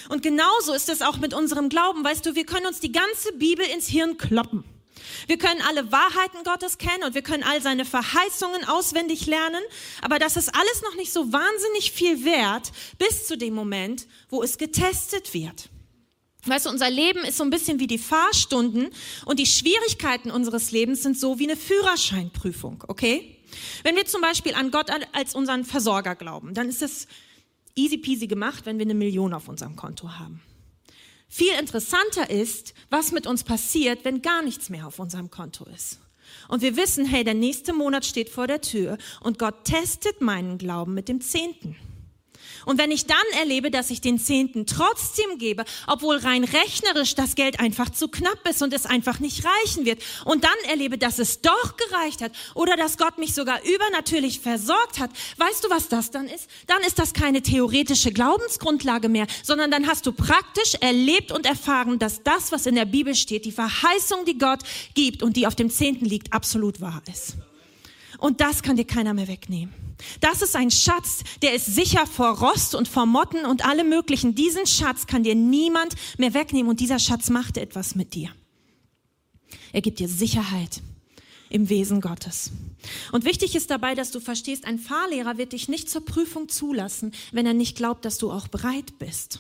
[0.08, 2.02] Und genauso ist es auch mit unserem Glauben.
[2.02, 4.64] Weißt du, wir können uns die ganze Bibel ins Hirn kloppen.
[5.28, 9.62] Wir können alle Wahrheiten Gottes kennen und wir können all seine Verheißungen auswendig lernen,
[10.02, 14.44] aber das ist alles noch nicht so wahnsinnig viel wert bis zu dem Moment, wo
[14.44, 15.70] es getestet wird.
[16.46, 18.90] Weißt du, unser Leben ist so ein bisschen wie die Fahrstunden
[19.26, 23.38] und die Schwierigkeiten unseres Lebens sind so wie eine Führerscheinprüfung, okay?
[23.84, 27.08] Wenn wir zum Beispiel an Gott als unseren Versorger glauben, dann ist es
[27.76, 30.42] easy peasy gemacht, wenn wir eine Million auf unserem Konto haben.
[31.36, 35.98] Viel interessanter ist, was mit uns passiert, wenn gar nichts mehr auf unserem Konto ist.
[36.48, 40.60] Und wir wissen, hey, der nächste Monat steht vor der Tür und Gott testet meinen
[40.60, 41.76] Glauben mit dem Zehnten.
[42.66, 47.36] Und wenn ich dann erlebe, dass ich den Zehnten trotzdem gebe, obwohl rein rechnerisch das
[47.36, 51.20] Geld einfach zu knapp ist und es einfach nicht reichen wird, und dann erlebe, dass
[51.20, 55.90] es doch gereicht hat oder dass Gott mich sogar übernatürlich versorgt hat, weißt du, was
[55.90, 56.50] das dann ist?
[56.68, 62.00] Dann ist das keine theoretische Glaubensgrundlage mehr, sondern dann hast du praktisch erlebt und erfahren,
[62.00, 64.60] dass das, was in der Bibel steht, die Verheißung, die Gott
[64.94, 67.36] gibt und die auf dem Zehnten liegt, absolut wahr ist.
[68.18, 69.74] Und das kann dir keiner mehr wegnehmen.
[70.22, 74.36] Das ist ein Schatz, der ist sicher vor Rost und vor Motten und allem Möglichen.
[74.36, 78.30] Diesen Schatz kann dir niemand mehr wegnehmen und dieser Schatz macht etwas mit dir.
[79.72, 80.82] Er gibt dir Sicherheit
[81.50, 82.52] im Wesen Gottes.
[83.12, 87.14] Und wichtig ist dabei, dass du verstehst, ein Fahrlehrer wird dich nicht zur Prüfung zulassen,
[87.32, 89.40] wenn er nicht glaubt, dass du auch bereit bist.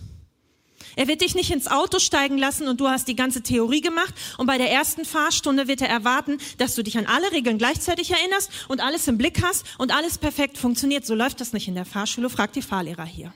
[0.95, 4.13] Er wird dich nicht ins Auto steigen lassen und du hast die ganze Theorie gemacht
[4.38, 8.12] und bei der ersten Fahrstunde wird er erwarten, dass du dich an alle Regeln gleichzeitig
[8.12, 11.06] erinnerst und alles im Blick hast und alles perfekt funktioniert.
[11.06, 13.34] So läuft das nicht in der Fahrschule, fragt die Fahrlehrer hier.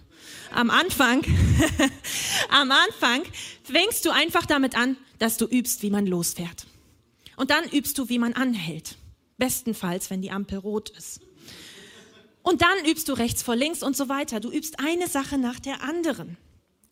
[0.52, 1.24] Am Anfang,
[2.50, 3.24] am Anfang
[3.64, 6.68] fängst du einfach damit an, dass du übst, wie man losfährt.
[7.36, 8.98] Und dann übst du, wie man anhält.
[9.38, 11.22] Bestenfalls, wenn die Ampel rot ist.
[12.42, 14.40] Und dann übst du rechts vor links und so weiter.
[14.40, 16.38] Du übst eine Sache nach der anderen.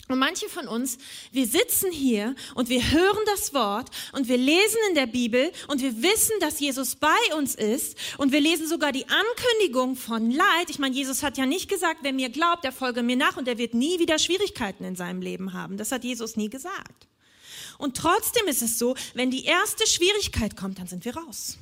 [0.07, 0.99] Und manche von uns,
[1.31, 5.81] wir sitzen hier und wir hören das Wort und wir lesen in der Bibel und
[5.81, 10.69] wir wissen, dass Jesus bei uns ist und wir lesen sogar die Ankündigung von Leid.
[10.69, 13.47] Ich meine, Jesus hat ja nicht gesagt, wer mir glaubt, der folge mir nach und
[13.47, 15.77] der wird nie wieder Schwierigkeiten in seinem Leben haben.
[15.77, 17.07] Das hat Jesus nie gesagt.
[17.79, 21.57] Und trotzdem ist es so, wenn die erste Schwierigkeit kommt, dann sind wir raus.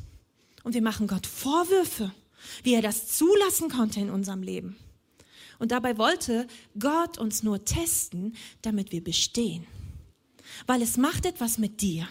[0.63, 2.11] Und wir machen Gott Vorwürfe,
[2.61, 4.77] wie er das zulassen konnte in unserem Leben.
[5.63, 6.45] Und dabei wollte
[6.77, 9.65] Gott uns nur testen, damit wir bestehen.
[10.67, 12.05] Weil es macht etwas mit dir.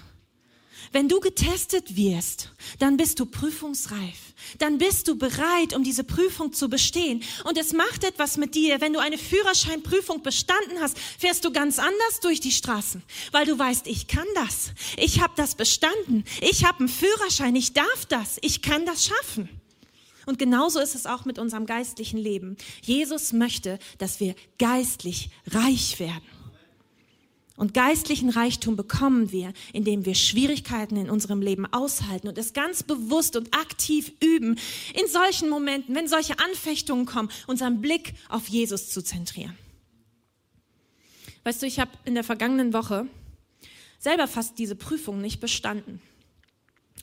[0.91, 4.33] Wenn du getestet wirst, dann bist du prüfungsreif.
[4.59, 7.23] Dann bist du bereit, um diese Prüfung zu bestehen.
[7.45, 8.81] Und es macht etwas mit dir.
[8.81, 13.59] Wenn du eine Führerscheinprüfung bestanden hast, fährst du ganz anders durch die Straßen, weil du
[13.59, 14.73] weißt, ich kann das.
[14.97, 16.25] Ich habe das bestanden.
[16.41, 17.55] Ich habe einen Führerschein.
[17.55, 18.39] Ich darf das.
[18.41, 19.51] Ich kann das schaffen.
[20.27, 22.57] Und genauso ist es auch mit unserem geistlichen Leben.
[22.83, 26.23] Jesus möchte, dass wir geistlich reich werden.
[27.57, 32.83] Und geistlichen Reichtum bekommen wir, indem wir Schwierigkeiten in unserem Leben aushalten und es ganz
[32.83, 34.59] bewusst und aktiv üben,
[34.95, 39.57] in solchen Momenten, wenn solche Anfechtungen kommen, unseren Blick auf Jesus zu zentrieren.
[41.45, 43.07] Weißt du, ich habe in der vergangenen Woche
[43.99, 46.01] selber fast diese Prüfung nicht bestanden.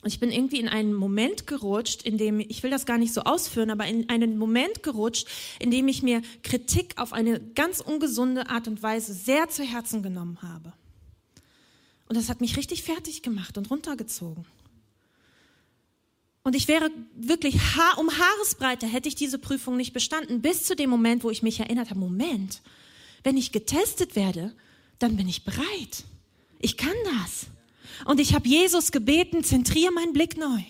[0.02, 3.12] Und ich bin irgendwie in einen Moment gerutscht, in dem, ich will das gar nicht
[3.12, 7.80] so ausführen, aber in einen Moment gerutscht, in dem ich mir Kritik auf eine ganz
[7.80, 10.72] ungesunde Art und Weise sehr zu Herzen genommen habe.
[12.08, 14.46] Und das hat mich richtig fertig gemacht und runtergezogen.
[16.42, 17.56] Und ich wäre wirklich
[17.98, 21.60] um Haaresbreite hätte ich diese Prüfung nicht bestanden, bis zu dem Moment, wo ich mich
[21.60, 22.62] erinnert habe, Moment,
[23.22, 24.54] wenn ich getestet werde,
[24.98, 26.04] dann bin ich bereit.
[26.58, 27.46] Ich kann das.
[28.04, 30.62] Und ich habe Jesus gebeten, zentriere meinen Blick neu.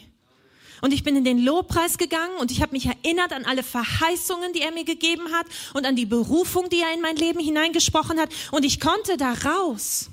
[0.80, 4.52] Und ich bin in den Lobpreis gegangen und ich habe mich erinnert an alle Verheißungen,
[4.52, 8.18] die er mir gegeben hat und an die Berufung, die er in mein Leben hineingesprochen
[8.18, 8.30] hat.
[8.50, 10.08] Und ich konnte da raus,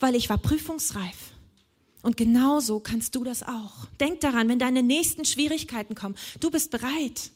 [0.00, 1.16] weil ich war prüfungsreif.
[2.02, 3.86] Und genauso kannst du das auch.
[3.98, 7.30] Denk daran, wenn deine nächsten Schwierigkeiten kommen, du bist bereit.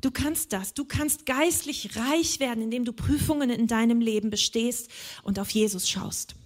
[0.00, 0.74] Du kannst das.
[0.74, 4.88] Du kannst geistlich reich werden, indem du Prüfungen in deinem Leben bestehst
[5.24, 6.36] und auf Jesus schaust.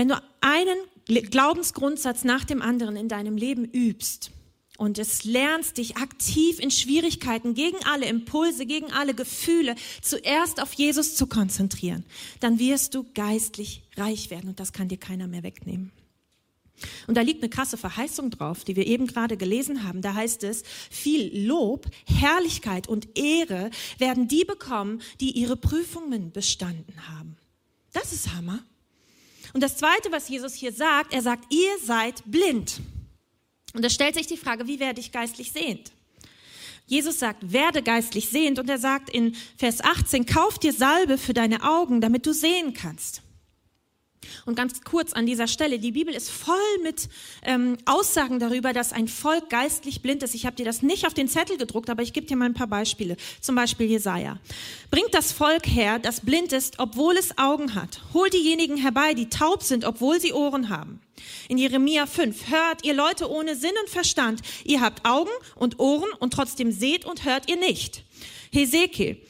[0.00, 0.78] Wenn du einen
[1.30, 4.30] Glaubensgrundsatz nach dem anderen in deinem Leben übst
[4.78, 10.72] und es lernst, dich aktiv in Schwierigkeiten gegen alle Impulse, gegen alle Gefühle zuerst auf
[10.72, 12.06] Jesus zu konzentrieren,
[12.40, 15.92] dann wirst du geistlich reich werden und das kann dir keiner mehr wegnehmen.
[17.06, 20.00] Und da liegt eine krasse Verheißung drauf, die wir eben gerade gelesen haben.
[20.00, 27.06] Da heißt es, viel Lob, Herrlichkeit und Ehre werden die bekommen, die ihre Prüfungen bestanden
[27.06, 27.36] haben.
[27.92, 28.60] Das ist Hammer.
[29.52, 32.80] Und das Zweite, was Jesus hier sagt, er sagt, ihr seid blind.
[33.74, 35.92] Und da stellt sich die Frage, wie werde ich geistlich sehend?
[36.86, 41.34] Jesus sagt, werde geistlich sehend und er sagt in Vers 18, kauf dir Salbe für
[41.34, 43.22] deine Augen, damit du sehen kannst.
[44.46, 47.08] Und ganz kurz an dieser Stelle, die Bibel ist voll mit
[47.42, 50.34] ähm, Aussagen darüber, dass ein Volk geistlich blind ist.
[50.34, 52.54] Ich habe dir das nicht auf den Zettel gedruckt, aber ich gebe dir mal ein
[52.54, 53.16] paar Beispiele.
[53.40, 54.38] Zum Beispiel Jesaja.
[54.90, 58.00] Bringt das Volk her, das blind ist, obwohl es Augen hat.
[58.14, 61.00] Holt diejenigen herbei, die taub sind, obwohl sie Ohren haben.
[61.48, 64.40] In Jeremia 5, hört ihr Leute ohne Sinn und Verstand.
[64.64, 68.04] Ihr habt Augen und Ohren und trotzdem seht und hört ihr nicht.
[68.52, 69.20] Hesekiel,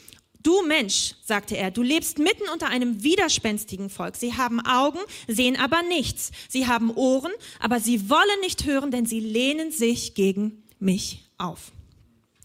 [0.42, 4.16] Du Mensch, sagte er, du lebst mitten unter einem widerspenstigen Volk.
[4.16, 6.30] Sie haben Augen, sehen aber nichts.
[6.48, 11.72] Sie haben Ohren, aber sie wollen nicht hören, denn sie lehnen sich gegen mich auf.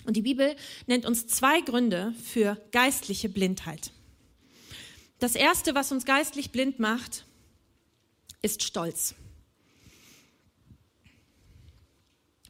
[0.05, 0.55] Und die Bibel
[0.87, 3.91] nennt uns zwei Gründe für geistliche Blindheit.
[5.19, 7.25] Das erste, was uns geistlich blind macht,
[8.41, 9.15] ist Stolz.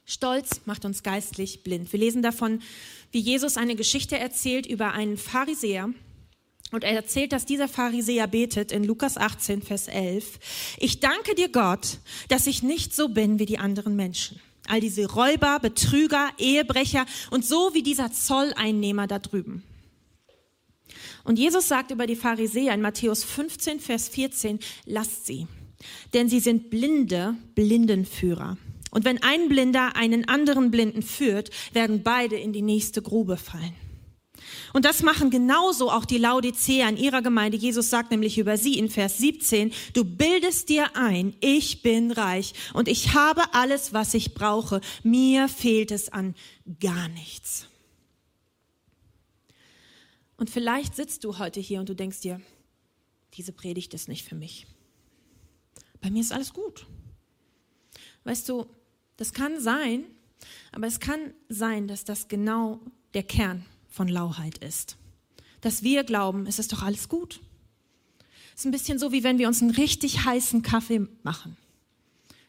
[0.06, 1.92] Stolz macht uns geistlich blind.
[1.92, 2.62] Wir lesen davon,
[3.12, 5.90] wie Jesus eine Geschichte erzählt über einen Pharisäer.
[6.72, 10.40] Und er erzählt, dass dieser Pharisäer betet in Lukas 18, Vers 11.
[10.78, 14.40] Ich danke dir, Gott, dass ich nicht so bin wie die anderen Menschen.
[14.68, 19.64] All diese Räuber, Betrüger, Ehebrecher und so wie dieser Zolleinnehmer da drüben.
[21.24, 25.48] Und Jesus sagt über die Pharisäer in Matthäus 15, Vers 14, lasst sie,
[26.14, 28.58] denn sie sind blinde Blindenführer.
[28.96, 33.74] Und wenn ein Blinder einen anderen Blinden führt, werden beide in die nächste Grube fallen.
[34.72, 37.58] Und das machen genauso auch die Laodicea in ihrer Gemeinde.
[37.58, 42.54] Jesus sagt nämlich über sie in Vers 17, du bildest dir ein, ich bin reich
[42.74, 44.80] und ich habe alles, was ich brauche.
[45.04, 46.34] Mir fehlt es an
[46.80, 47.68] gar nichts.
[50.38, 52.40] Und vielleicht sitzt du heute hier und du denkst dir,
[53.34, 54.68] diese Predigt ist nicht für mich.
[56.00, 56.88] Bei mir ist alles gut.
[58.24, 58.66] Weißt du,
[59.18, 60.04] das kann sein,
[60.72, 62.80] aber es kann sein, dass das genau
[63.14, 64.98] der Kern von Lauheit ist.
[65.62, 67.40] Dass wir glauben, es ist doch alles gut.
[68.54, 71.58] Es ist ein bisschen so, wie wenn wir uns einen richtig heißen Kaffee machen.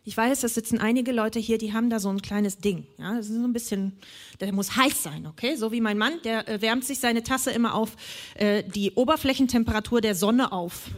[0.08, 2.86] Ich weiß, es sitzen einige Leute hier, die haben da so ein kleines Ding.
[2.96, 3.98] Ja, das ist so ein bisschen,
[4.40, 5.56] der muss heiß sein, okay?
[5.56, 7.96] So wie mein Mann, der äh, wärmt sich seine Tasse immer auf
[8.36, 10.90] äh, die Oberflächentemperatur der Sonne auf,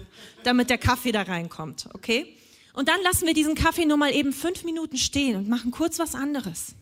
[0.45, 2.37] damit der Kaffee da reinkommt, okay?
[2.79, 5.99] Und dann lassen wir diesen Kaffee nur mal eben fünf Minuten stehen und machen kurz
[5.99, 6.77] was anderes.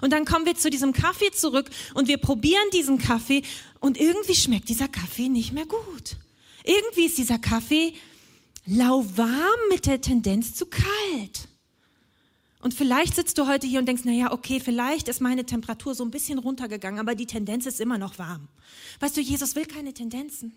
[0.00, 3.42] Und dann kommen wir zu diesem Kaffee zurück und wir probieren diesen Kaffee
[3.80, 6.14] und irgendwie schmeckt dieser Kaffee nicht mehr gut.
[6.62, 7.94] Irgendwie ist dieser Kaffee
[8.66, 11.48] lauwarm mit der Tendenz zu kalt.
[12.60, 15.96] Und vielleicht sitzt du heute hier und denkst, na ja, okay, vielleicht ist meine Temperatur
[15.96, 18.46] so ein bisschen runtergegangen, aber die Tendenz ist immer noch warm.
[19.00, 20.56] Weißt du, Jesus will keine Tendenzen.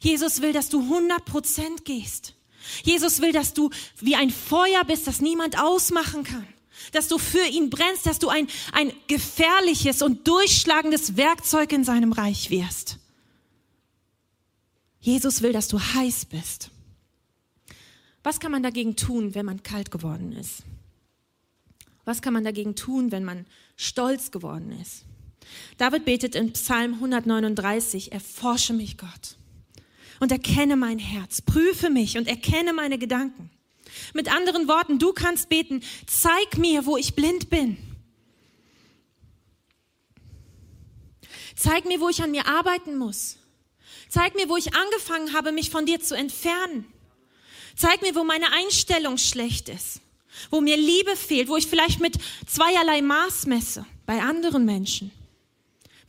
[0.00, 2.34] Jesus will, dass du 100 Prozent gehst.
[2.82, 6.46] Jesus will, dass du wie ein Feuer bist, das niemand ausmachen kann.
[6.92, 12.12] Dass du für ihn brennst, dass du ein, ein gefährliches und durchschlagendes Werkzeug in seinem
[12.12, 12.98] Reich wirst.
[15.00, 16.70] Jesus will, dass du heiß bist.
[18.22, 20.62] Was kann man dagegen tun, wenn man kalt geworden ist?
[22.04, 23.46] Was kann man dagegen tun, wenn man
[23.76, 25.04] stolz geworden ist?
[25.78, 29.36] David betet in Psalm 139, erforsche mich Gott
[30.20, 31.42] und erkenne mein Herz.
[31.42, 33.50] Prüfe mich und erkenne meine Gedanken.
[34.14, 37.76] Mit anderen Worten, du kannst beten, zeig mir, wo ich blind bin.
[41.56, 43.38] Zeig mir, wo ich an mir arbeiten muss.
[44.08, 46.86] Zeig mir, wo ich angefangen habe, mich von dir zu entfernen.
[47.76, 50.00] Zeig mir, wo meine Einstellung schlecht ist,
[50.50, 52.16] wo mir Liebe fehlt, wo ich vielleicht mit
[52.46, 55.10] zweierlei Maß messe bei anderen Menschen.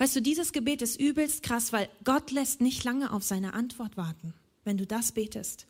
[0.02, 3.98] Weißt du, dieses Gebet ist übelst krass, weil Gott lässt nicht lange auf seine Antwort
[3.98, 4.34] warten,
[4.64, 5.68] wenn du das betest.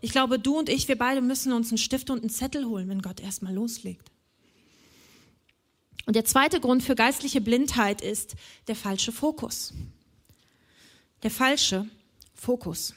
[0.00, 2.88] Ich glaube, du und ich, wir beide müssen uns einen Stift und einen Zettel holen,
[2.88, 4.10] wenn Gott erstmal loslegt.
[6.04, 8.34] Und der zweite Grund für geistliche Blindheit ist
[8.66, 9.72] der falsche Fokus.
[11.22, 11.86] Der falsche
[12.34, 12.92] Fokus.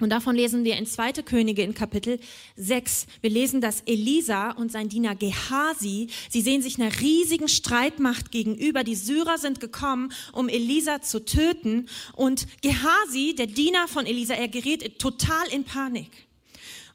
[0.00, 1.12] Und davon lesen wir in 2.
[1.24, 2.20] Könige in Kapitel
[2.56, 3.06] 6.
[3.22, 8.84] Wir lesen, dass Elisa und sein Diener Gehasi, sie sehen sich einer riesigen Streitmacht gegenüber.
[8.84, 11.88] Die Syrer sind gekommen, um Elisa zu töten.
[12.14, 16.25] Und Gehasi, der Diener von Elisa, er gerät total in Panik.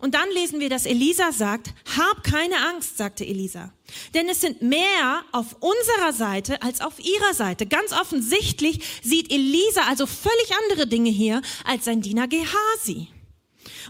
[0.01, 3.71] Und dann lesen wir, dass Elisa sagt, hab keine Angst, sagte Elisa.
[4.15, 7.67] Denn es sind mehr auf unserer Seite als auf ihrer Seite.
[7.67, 13.09] Ganz offensichtlich sieht Elisa also völlig andere Dinge hier als sein Diener Gehasi.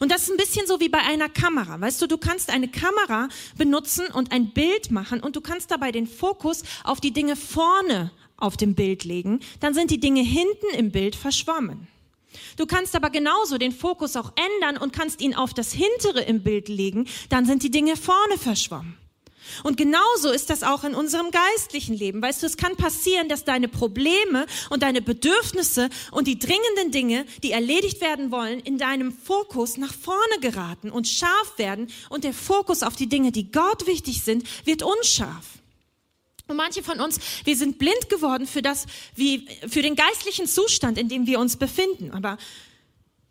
[0.01, 1.79] Und das ist ein bisschen so wie bei einer Kamera.
[1.79, 5.93] Weißt du, du kannst eine Kamera benutzen und ein Bild machen und du kannst dabei
[5.93, 9.39] den Fokus auf die Dinge vorne auf dem Bild legen.
[9.61, 11.87] Dann sind die Dinge hinten im Bild verschwommen.
[12.57, 16.43] Du kannst aber genauso den Fokus auch ändern und kannst ihn auf das Hintere im
[16.43, 18.97] Bild legen, dann sind die Dinge vorne verschwommen.
[19.63, 22.21] Und genauso ist das auch in unserem geistlichen Leben.
[22.21, 27.25] Weißt du, es kann passieren, dass deine Probleme und deine Bedürfnisse und die dringenden Dinge,
[27.43, 32.33] die erledigt werden wollen, in deinem Fokus nach vorne geraten und scharf werden und der
[32.33, 35.50] Fokus auf die Dinge, die Gott wichtig sind, wird unscharf.
[36.51, 38.85] Und manche von uns, wir sind blind geworden für das,
[39.15, 42.11] wie, für den geistlichen Zustand, in dem wir uns befinden.
[42.11, 42.37] Aber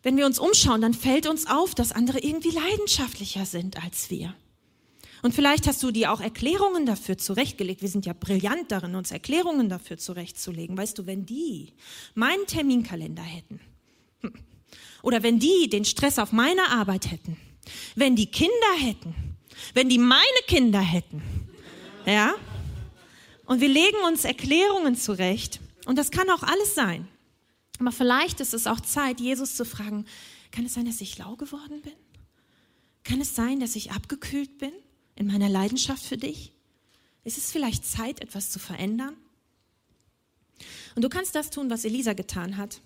[0.01, 4.33] wenn wir uns umschauen, dann fällt uns auf, dass andere irgendwie leidenschaftlicher sind als wir.
[5.21, 7.83] Und vielleicht hast du dir auch Erklärungen dafür zurechtgelegt.
[7.83, 10.75] Wir sind ja brillant darin, uns Erklärungen dafür zurechtzulegen.
[10.75, 11.73] Weißt du, wenn die
[12.15, 13.59] meinen Terminkalender hätten,
[14.21, 14.33] hm,
[15.03, 17.37] oder wenn die den Stress auf meiner Arbeit hätten,
[17.95, 19.13] wenn die Kinder hätten,
[19.75, 21.21] wenn die meine Kinder hätten,
[22.07, 22.33] ja,
[23.45, 27.07] und wir legen uns Erklärungen zurecht, und das kann auch alles sein.
[27.79, 30.05] Aber vielleicht ist es auch Zeit, Jesus zu fragen,
[30.51, 31.93] kann es sein, dass ich lau geworden bin?
[33.03, 34.71] Kann es sein, dass ich abgekühlt bin?
[35.15, 36.51] in meiner Leidenschaft für dich?
[37.23, 39.15] Ist es vielleicht Zeit, etwas zu verändern?
[40.95, 42.81] Und du kannst das tun, was Elisa getan hat.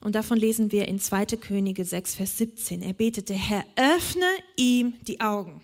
[0.00, 1.26] Und davon lesen wir in 2.
[1.36, 2.82] Könige 6, Vers 17.
[2.82, 4.26] Er betete, Herr, öffne
[4.56, 5.60] ihm die Augen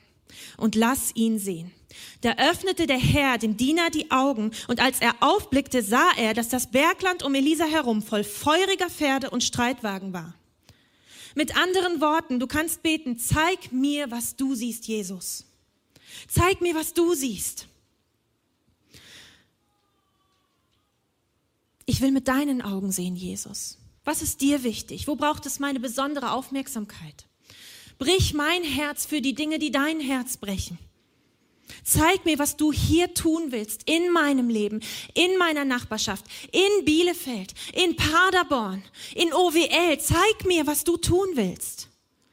[0.57, 1.70] und lass ihn sehen.
[2.20, 6.49] Da öffnete der Herr dem Diener die Augen, und als er aufblickte, sah er, dass
[6.49, 10.34] das Bergland um Elisa herum voll feuriger Pferde und Streitwagen war.
[11.34, 15.45] Mit anderen Worten, du kannst beten, zeig mir, was du siehst, Jesus.
[16.28, 17.66] Zeig mir, was du siehst.
[21.86, 23.78] Ich will mit deinen Augen sehen, Jesus.
[24.05, 25.07] Was ist dir wichtig?
[25.07, 27.26] Wo braucht es meine besondere Aufmerksamkeit?
[27.99, 30.78] Brich mein Herz für die Dinge, die dein Herz brechen.
[31.84, 34.80] Zeig mir, was du hier tun willst in meinem Leben,
[35.14, 38.82] in meiner Nachbarschaft, in Bielefeld, in Paderborn,
[39.14, 39.98] in OWL.
[39.98, 41.88] Zeig mir, was du tun willst.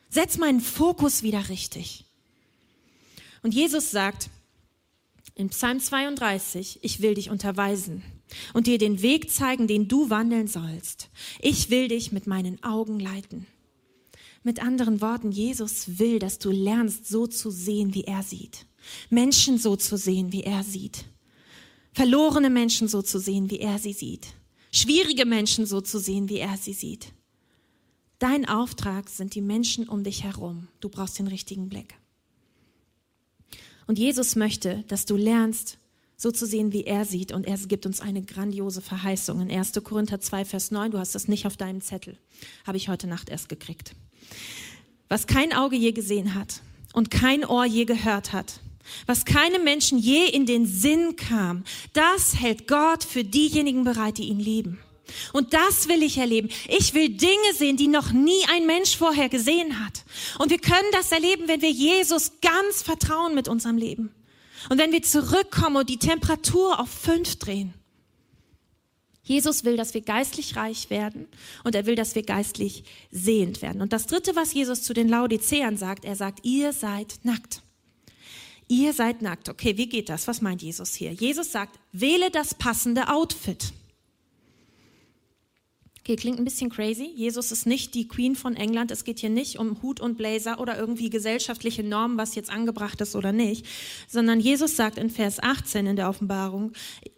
[0.10, 2.06] Setz meinen Fokus wieder richtig.
[3.44, 4.30] Und Jesus sagt
[5.36, 8.04] in Psalm 32, ich will dich unterweisen
[8.54, 11.10] und dir den Weg zeigen, den du wandeln sollst.
[11.40, 13.46] Ich will dich mit meinen Augen leiten.
[14.44, 18.66] Mit anderen Worten, Jesus will, dass du lernst, so zu sehen, wie er sieht.
[19.10, 21.06] Menschen so zu sehen, wie er sieht.
[21.94, 24.28] Verlorene Menschen so zu sehen, wie er sie sieht.
[24.72, 27.14] Schwierige Menschen so zu sehen, wie er sie sieht.
[28.20, 30.68] Dein Auftrag sind die Menschen um dich herum.
[30.80, 31.96] Du brauchst den richtigen Blick.
[33.86, 35.78] Und Jesus möchte, dass du lernst,
[36.18, 37.32] so zu sehen, wie er sieht.
[37.32, 39.40] Und er gibt uns eine grandiose Verheißung.
[39.40, 39.74] In 1.
[39.84, 42.18] Korinther 2, Vers 9, du hast das nicht auf deinem Zettel,
[42.66, 43.96] habe ich heute Nacht erst gekriegt.
[45.10, 46.62] Was kein Auge je gesehen hat
[46.94, 48.60] und kein Ohr je gehört hat,
[49.06, 51.64] was keinem Menschen je in den Sinn kam,
[51.94, 54.80] das hält Gott für diejenigen bereit, die ihn lieben.
[55.34, 56.50] Und das will ich erleben.
[56.68, 60.04] Ich will Dinge sehen, die noch nie ein Mensch vorher gesehen hat.
[60.40, 64.14] Und wir können das erleben, wenn wir Jesus ganz vertrauen mit unserem Leben.
[64.70, 67.74] Und wenn wir zurückkommen und die Temperatur auf fünf drehen.
[69.24, 71.28] Jesus will, dass wir geistlich reich werden
[71.66, 73.82] und er will, dass wir geistlich sehend werden.
[73.82, 77.62] Und das Dritte, was Jesus zu den Laodiceern sagt, er sagt, ihr seid nackt.
[78.68, 79.50] Ihr seid nackt.
[79.50, 80.28] Okay, wie geht das?
[80.28, 81.14] Was meint Jesus hier?
[81.14, 83.72] Jesus sagt, wähle das passende Outfit.
[86.08, 87.12] Okay, klingt ein bisschen crazy.
[87.16, 88.92] Jesus ist nicht die Queen von England.
[88.92, 93.02] Es geht hier nicht um Hut und Blazer oder irgendwie gesellschaftliche Normen, was jetzt angebracht
[93.02, 93.66] ist oder nicht,
[94.08, 96.72] sondern Jesus sagt in Vers 18 in der Offenbarung,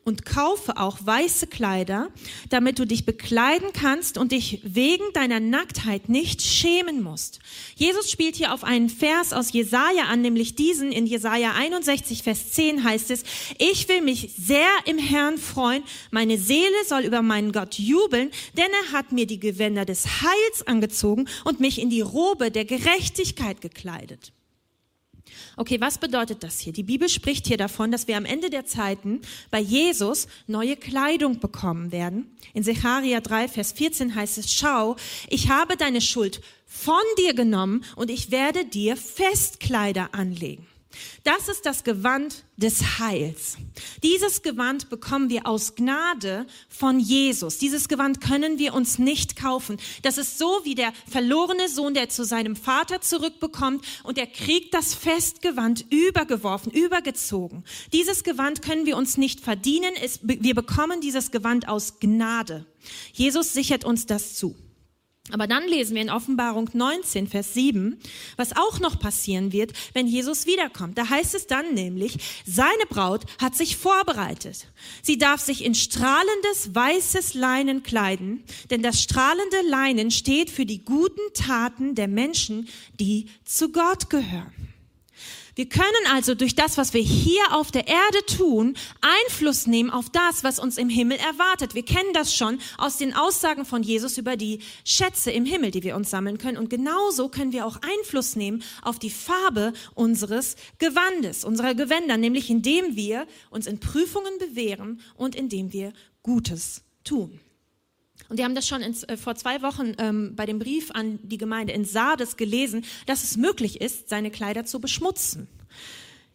[0.10, 2.10] und kaufe auch weiße Kleider,
[2.50, 7.38] damit du dich bekleiden kannst und dich wegen deiner Nacktheit nicht schämen musst.
[7.76, 12.54] Jesus spielt hier auf einen Vers aus Jesaja an, nämlich diesen in Jesaja 61, Vers
[12.54, 13.24] 10 heißt es,
[13.60, 18.72] ich will mich sehr im Herrn freuen, meine Seele soll über meinen Gott jubeln, denn
[18.80, 23.62] er hat mir die Gewänder des Heils angezogen und mich in die Robe der Gerechtigkeit
[23.62, 24.32] gekleidet.
[25.58, 26.74] Okay, was bedeutet das hier?
[26.74, 29.22] Die Bibel spricht hier davon, dass wir am Ende der Zeiten
[29.52, 32.36] bei Jesus neue Kleidung bekommen werden.
[32.54, 34.96] In Secharia 3, Vers 14 heißt es, schau,
[35.30, 40.69] ich habe deine Schuld von dir genommen und ich werde dir Festkleider anlegen.
[41.24, 43.58] Das ist das Gewand des Heils.
[44.04, 47.58] Dieses Gewand bekommen wir aus Gnade von Jesus.
[47.58, 49.78] Dieses Gewand können wir uns nicht kaufen.
[50.02, 54.74] Das ist so wie der verlorene Sohn, der zu seinem Vater zurückbekommt und er kriegt
[54.74, 57.64] das Festgewand übergeworfen, übergezogen.
[57.94, 59.94] Dieses Gewand können wir uns nicht verdienen.
[60.24, 62.66] Wir bekommen dieses Gewand aus Gnade.
[63.14, 64.56] Jesus sichert uns das zu.
[65.32, 68.00] Aber dann lesen wir in Offenbarung 19, Vers 7,
[68.38, 70.98] was auch noch passieren wird, wenn Jesus wiederkommt.
[70.98, 74.68] Da heißt es dann nämlich, seine Braut hat sich vorbereitet.
[75.02, 80.84] Sie darf sich in strahlendes weißes Leinen kleiden, denn das strahlende Leinen steht für die
[80.84, 82.68] guten Taten der Menschen,
[83.00, 84.69] die zu Gott gehören.
[85.60, 85.84] Wir können
[86.14, 90.58] also durch das, was wir hier auf der Erde tun, Einfluss nehmen auf das, was
[90.58, 91.76] uns im Himmel erwartet.
[91.76, 95.84] Wir kennen das schon aus den Aussagen von Jesus über die Schätze im Himmel, die
[95.84, 96.58] wir uns sammeln können.
[96.58, 102.50] Und genauso können wir auch Einfluss nehmen auf die Farbe unseres Gewandes, unserer Gewänder, nämlich
[102.50, 105.92] indem wir uns in Prüfungen bewähren und indem wir
[106.24, 107.42] Gutes tun.
[108.30, 111.20] Und wir haben das schon in, äh, vor zwei Wochen ähm, bei dem Brief an
[111.24, 115.48] die Gemeinde in Sardes gelesen, dass es möglich ist, seine Kleider zu beschmutzen.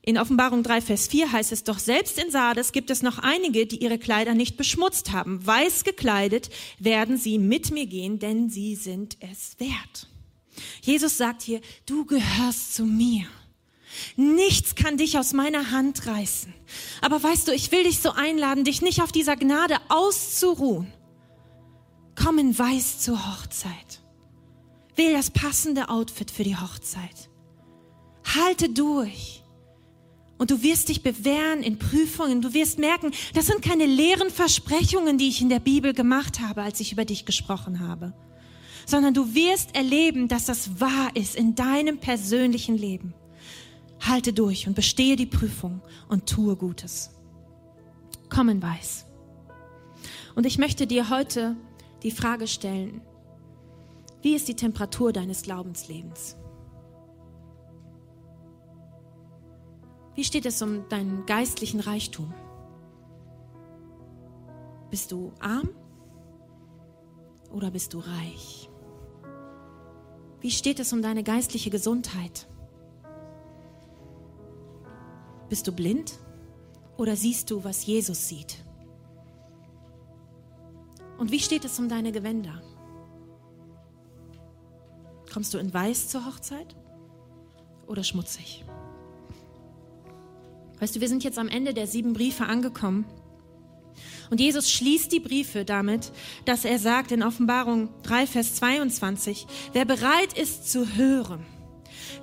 [0.03, 3.65] In Offenbarung 3, Vers 4 heißt es, doch selbst in Sardes gibt es noch einige,
[3.65, 5.47] die ihre Kleider nicht beschmutzt haben.
[5.47, 10.09] Weiß gekleidet werden sie mit mir gehen, denn sie sind es wert.
[10.83, 13.25] Jesus sagt hier, du gehörst zu mir.
[14.17, 16.53] Nichts kann dich aus meiner Hand reißen.
[17.01, 20.93] Aber weißt du, ich will dich so einladen, dich nicht auf dieser Gnade auszuruhen,
[22.15, 24.01] Komm in weiß zur Hochzeit.
[24.97, 27.29] Wähl das passende Outfit für die Hochzeit.
[28.37, 29.43] Halte durch.
[30.39, 32.43] Und du wirst dich bewähren in Prüfungen.
[32.43, 36.63] Du wirst merken, das sind keine leeren Versprechungen, die ich in der Bibel gemacht habe,
[36.63, 38.13] als ich über dich gesprochen habe,
[38.87, 43.15] sondern du wirst erleben, dass das wahr ist in deinem persönlichen Leben.
[44.01, 47.11] Halte durch und bestehe die Prüfung und tue Gutes.
[48.29, 49.07] Komm in weiß.
[50.35, 51.57] Und ich möchte dir heute
[52.05, 53.01] die Frage stellen,
[54.21, 56.37] wie ist die Temperatur deines Glaubenslebens?
[60.15, 62.33] Wie steht es um deinen geistlichen Reichtum?
[64.91, 65.71] Bist du arm
[67.51, 68.71] oder bist du reich?
[70.41, 72.47] Wie steht es um deine geistliche Gesundheit?
[75.49, 76.19] Bist du blind
[76.97, 78.64] oder siehst du, was Jesus sieht?
[81.19, 82.61] Und wie steht es um deine Gewänder?
[85.33, 86.77] Kommst du in weiß zur Hochzeit
[87.87, 88.65] oder schmutzig?
[90.81, 93.05] Weißt du, wir sind jetzt am Ende der sieben Briefe angekommen.
[94.31, 96.13] Und Jesus schließt die Briefe damit,
[96.45, 101.45] dass er sagt in Offenbarung 3, Vers 22, wer bereit ist zu hören,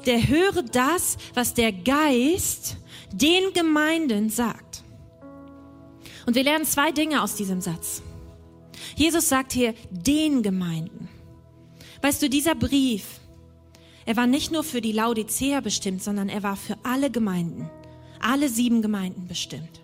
[0.05, 2.77] der höre das, was der Geist
[3.13, 4.83] den Gemeinden sagt.
[6.25, 8.01] Und wir lernen zwei Dinge aus diesem Satz.
[9.01, 11.09] Jesus sagt hier den Gemeinden.
[12.03, 13.19] Weißt du, dieser Brief,
[14.05, 17.67] er war nicht nur für die Laodicea bestimmt, sondern er war für alle Gemeinden,
[18.19, 19.81] alle sieben Gemeinden bestimmt.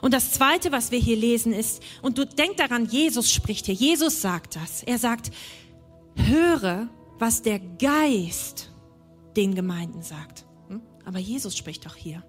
[0.00, 3.74] Und das Zweite, was wir hier lesen, ist, und du denk daran, Jesus spricht hier,
[3.74, 4.82] Jesus sagt das.
[4.82, 5.30] Er sagt,
[6.14, 6.88] höre,
[7.18, 8.72] was der Geist
[9.36, 10.46] den Gemeinden sagt.
[10.68, 10.80] Hm?
[11.04, 12.24] Aber Jesus spricht doch hier.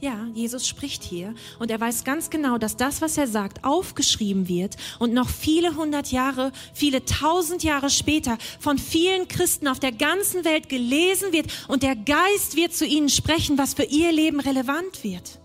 [0.00, 4.46] Ja, Jesus spricht hier und er weiß ganz genau, dass das, was er sagt, aufgeschrieben
[4.46, 9.90] wird und noch viele hundert Jahre, viele tausend Jahre später von vielen Christen auf der
[9.90, 14.38] ganzen Welt gelesen wird und der Geist wird zu ihnen sprechen, was für ihr Leben
[14.38, 15.40] relevant wird.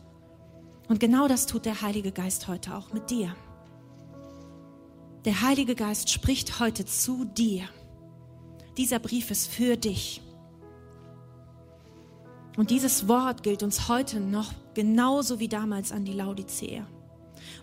[0.88, 3.36] Und genau das tut der Heilige Geist heute auch mit dir.
[5.26, 7.64] Der Heilige Geist spricht heute zu dir.
[8.78, 10.23] Dieser Brief ist für dich.
[12.56, 16.86] Und dieses Wort gilt uns heute noch genauso wie damals an die Laodicea.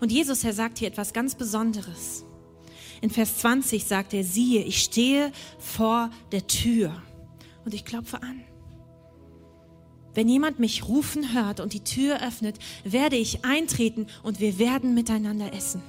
[0.01, 2.25] Und Jesus, er sagt hier etwas ganz Besonderes.
[3.01, 7.03] In Vers 20 sagt er, siehe, ich stehe vor der Tür
[7.65, 8.43] und ich klopfe an.
[10.13, 14.95] Wenn jemand mich rufen hört und die Tür öffnet, werde ich eintreten und wir werden
[14.95, 15.83] miteinander essen.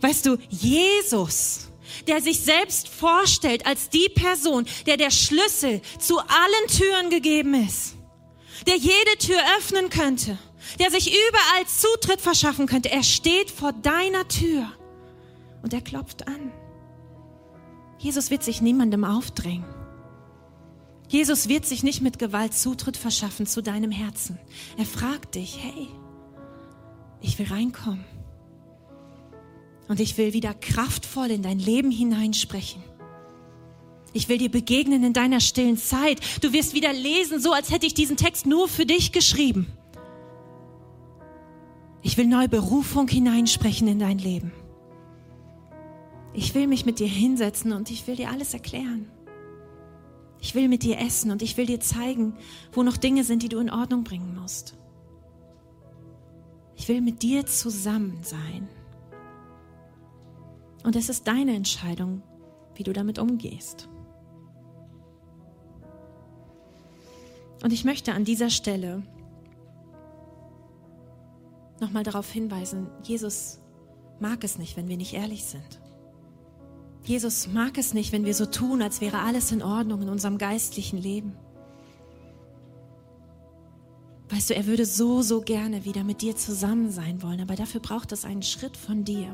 [0.00, 1.68] Weißt du, Jesus,
[2.06, 7.94] der sich selbst vorstellt als die Person, der der Schlüssel zu allen Türen gegeben ist,
[8.66, 10.38] der jede Tür öffnen könnte,
[10.78, 12.90] der sich überall Zutritt verschaffen könnte.
[12.90, 14.70] Er steht vor deiner Tür
[15.62, 16.52] und er klopft an.
[17.98, 19.64] Jesus wird sich niemandem aufdrängen.
[21.08, 24.38] Jesus wird sich nicht mit Gewalt Zutritt verschaffen zu deinem Herzen.
[24.78, 25.88] Er fragt dich, hey,
[27.20, 28.04] ich will reinkommen.
[29.92, 32.82] Und ich will wieder kraftvoll in dein Leben hineinsprechen.
[34.14, 36.18] Ich will dir begegnen in deiner stillen Zeit.
[36.40, 39.66] Du wirst wieder lesen, so als hätte ich diesen Text nur für dich geschrieben.
[42.00, 44.52] Ich will neue Berufung hineinsprechen in dein Leben.
[46.32, 49.10] Ich will mich mit dir hinsetzen und ich will dir alles erklären.
[50.40, 52.32] Ich will mit dir essen und ich will dir zeigen,
[52.72, 54.72] wo noch Dinge sind, die du in Ordnung bringen musst.
[56.76, 58.70] Ich will mit dir zusammen sein.
[60.82, 62.22] Und es ist deine Entscheidung,
[62.74, 63.88] wie du damit umgehst.
[67.62, 69.02] Und ich möchte an dieser Stelle
[71.80, 73.60] nochmal darauf hinweisen, Jesus
[74.20, 75.80] mag es nicht, wenn wir nicht ehrlich sind.
[77.04, 80.38] Jesus mag es nicht, wenn wir so tun, als wäre alles in Ordnung in unserem
[80.38, 81.36] geistlichen Leben.
[84.28, 87.80] Weißt du, er würde so, so gerne wieder mit dir zusammen sein wollen, aber dafür
[87.80, 89.28] braucht es einen Schritt von dir.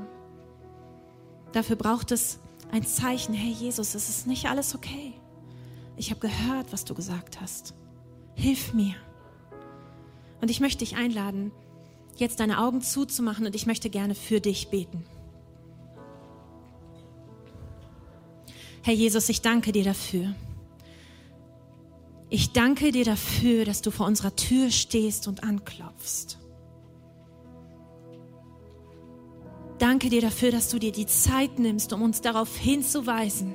[1.53, 2.39] Dafür braucht es
[2.71, 5.15] ein Zeichen, hey Jesus, es ist nicht alles okay.
[5.97, 7.75] Ich habe gehört, was du gesagt hast.
[8.35, 8.95] Hilf mir.
[10.41, 11.51] Und ich möchte dich einladen,
[12.17, 15.05] jetzt deine Augen zuzumachen und ich möchte gerne für dich beten.
[18.83, 20.35] Herr Jesus, ich danke dir dafür.
[22.31, 26.39] Ich danke dir dafür, dass du vor unserer Tür stehst und anklopfst.
[29.79, 33.55] Danke dir dafür, dass du dir die Zeit nimmst, um uns darauf hinzuweisen,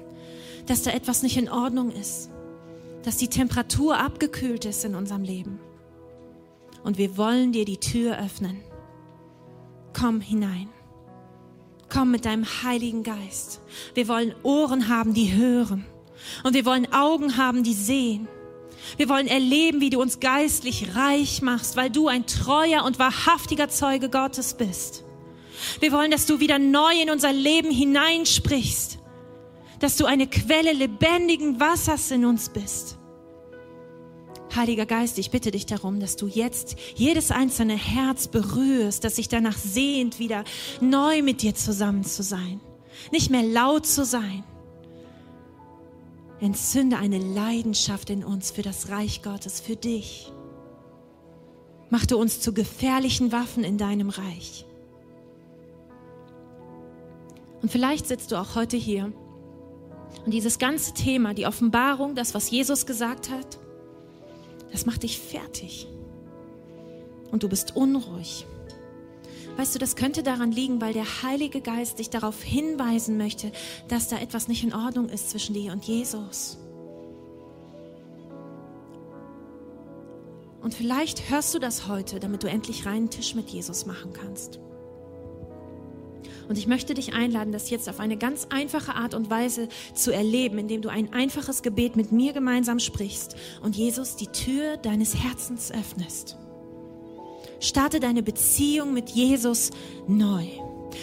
[0.66, 2.30] dass da etwas nicht in Ordnung ist,
[3.04, 5.60] dass die Temperatur abgekühlt ist in unserem Leben.
[6.84, 8.62] Und wir wollen dir die Tür öffnen.
[9.94, 10.70] Komm hinein.
[11.90, 13.62] Komm mit deinem Heiligen Geist.
[13.94, 15.86] Wir wollen Ohren haben, die hören.
[16.44, 18.28] Und wir wollen Augen haben, die sehen.
[18.98, 23.70] Wir wollen erleben, wie du uns geistlich reich machst, weil du ein treuer und wahrhaftiger
[23.70, 25.04] Zeuge Gottes bist.
[25.80, 29.00] Wir wollen, dass du wieder neu in unser Leben hineinsprichst,
[29.80, 32.98] dass du eine Quelle lebendigen Wassers in uns bist.
[34.56, 39.28] Heiliger Geist, ich bitte dich darum, dass du jetzt jedes einzelne Herz berührst, das sich
[39.28, 40.44] danach sehnt, wieder
[40.80, 42.60] neu mit dir zusammen zu sein,
[43.12, 44.44] nicht mehr laut zu sein.
[46.40, 50.32] Entzünde eine Leidenschaft in uns für das Reich Gottes, für dich.
[51.90, 54.66] Mach du uns zu gefährlichen Waffen in deinem Reich.
[57.64, 59.14] Und vielleicht sitzt du auch heute hier
[60.26, 63.58] und dieses ganze Thema, die Offenbarung, das, was Jesus gesagt hat,
[64.72, 65.88] das macht dich fertig.
[67.32, 68.46] Und du bist unruhig.
[69.56, 73.52] Weißt du, das könnte daran liegen, weil der Heilige Geist dich darauf hinweisen möchte,
[73.88, 76.58] dass da etwas nicht in Ordnung ist zwischen dir und Jesus.
[80.62, 84.60] Und vielleicht hörst du das heute, damit du endlich reinen Tisch mit Jesus machen kannst.
[86.50, 90.12] Und ich möchte dich einladen, das jetzt auf eine ganz einfache Art und Weise zu
[90.12, 95.16] erleben, indem du ein einfaches Gebet mit mir gemeinsam sprichst und Jesus die Tür deines
[95.16, 96.38] Herzens öffnest.
[97.60, 99.72] Starte deine Beziehung mit Jesus
[100.08, 100.46] neu.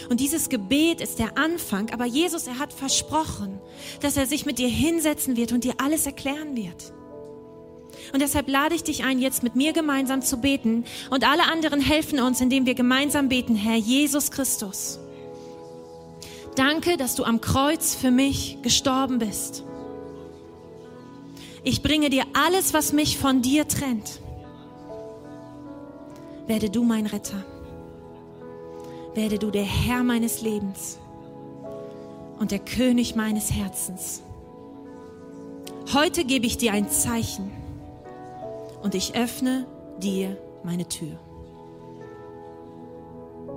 [0.08, 3.58] Und dieses Gebet ist der Anfang, aber Jesus, er hat versprochen,
[4.00, 6.92] dass er sich mit dir hinsetzen wird und dir alles erklären wird.
[8.12, 10.84] Und deshalb lade ich dich ein, jetzt mit mir gemeinsam zu beten.
[11.10, 14.98] Und alle anderen helfen uns, indem wir gemeinsam beten, Herr Jesus Christus.
[16.56, 19.64] Danke, dass du am Kreuz für mich gestorben bist.
[21.62, 24.20] Ich bringe dir alles, was mich von dir trennt.
[26.46, 27.44] Werde du mein Retter.
[29.14, 30.98] Werde du der Herr meines Lebens
[32.38, 34.22] und der König meines Herzens.
[35.92, 37.50] Heute gebe ich dir ein Zeichen
[38.82, 39.66] und ich öffne
[39.98, 41.18] dir meine Tür.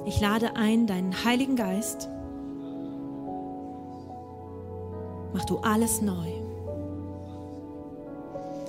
[0.05, 2.09] Ich lade ein deinen Heiligen Geist,
[5.33, 6.31] mach du alles neu.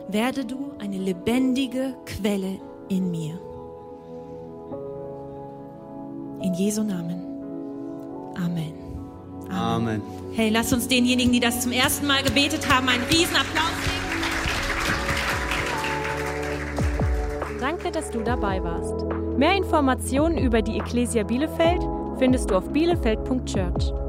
[0.08, 2.58] Werde du eine lebendige Quelle
[2.88, 3.38] in mir.
[6.42, 7.22] In Jesu Namen.
[8.36, 8.72] Amen.
[9.50, 9.50] Amen.
[9.50, 10.02] Amen.
[10.32, 14.04] Hey, lass uns denjenigen, die das zum ersten Mal gebetet haben, einen riesen Applaus geben.
[17.60, 19.06] Danke, dass du dabei warst.
[19.38, 21.82] Mehr Informationen über die Ecclesia Bielefeld
[22.18, 24.03] findest du auf bielefeld.church.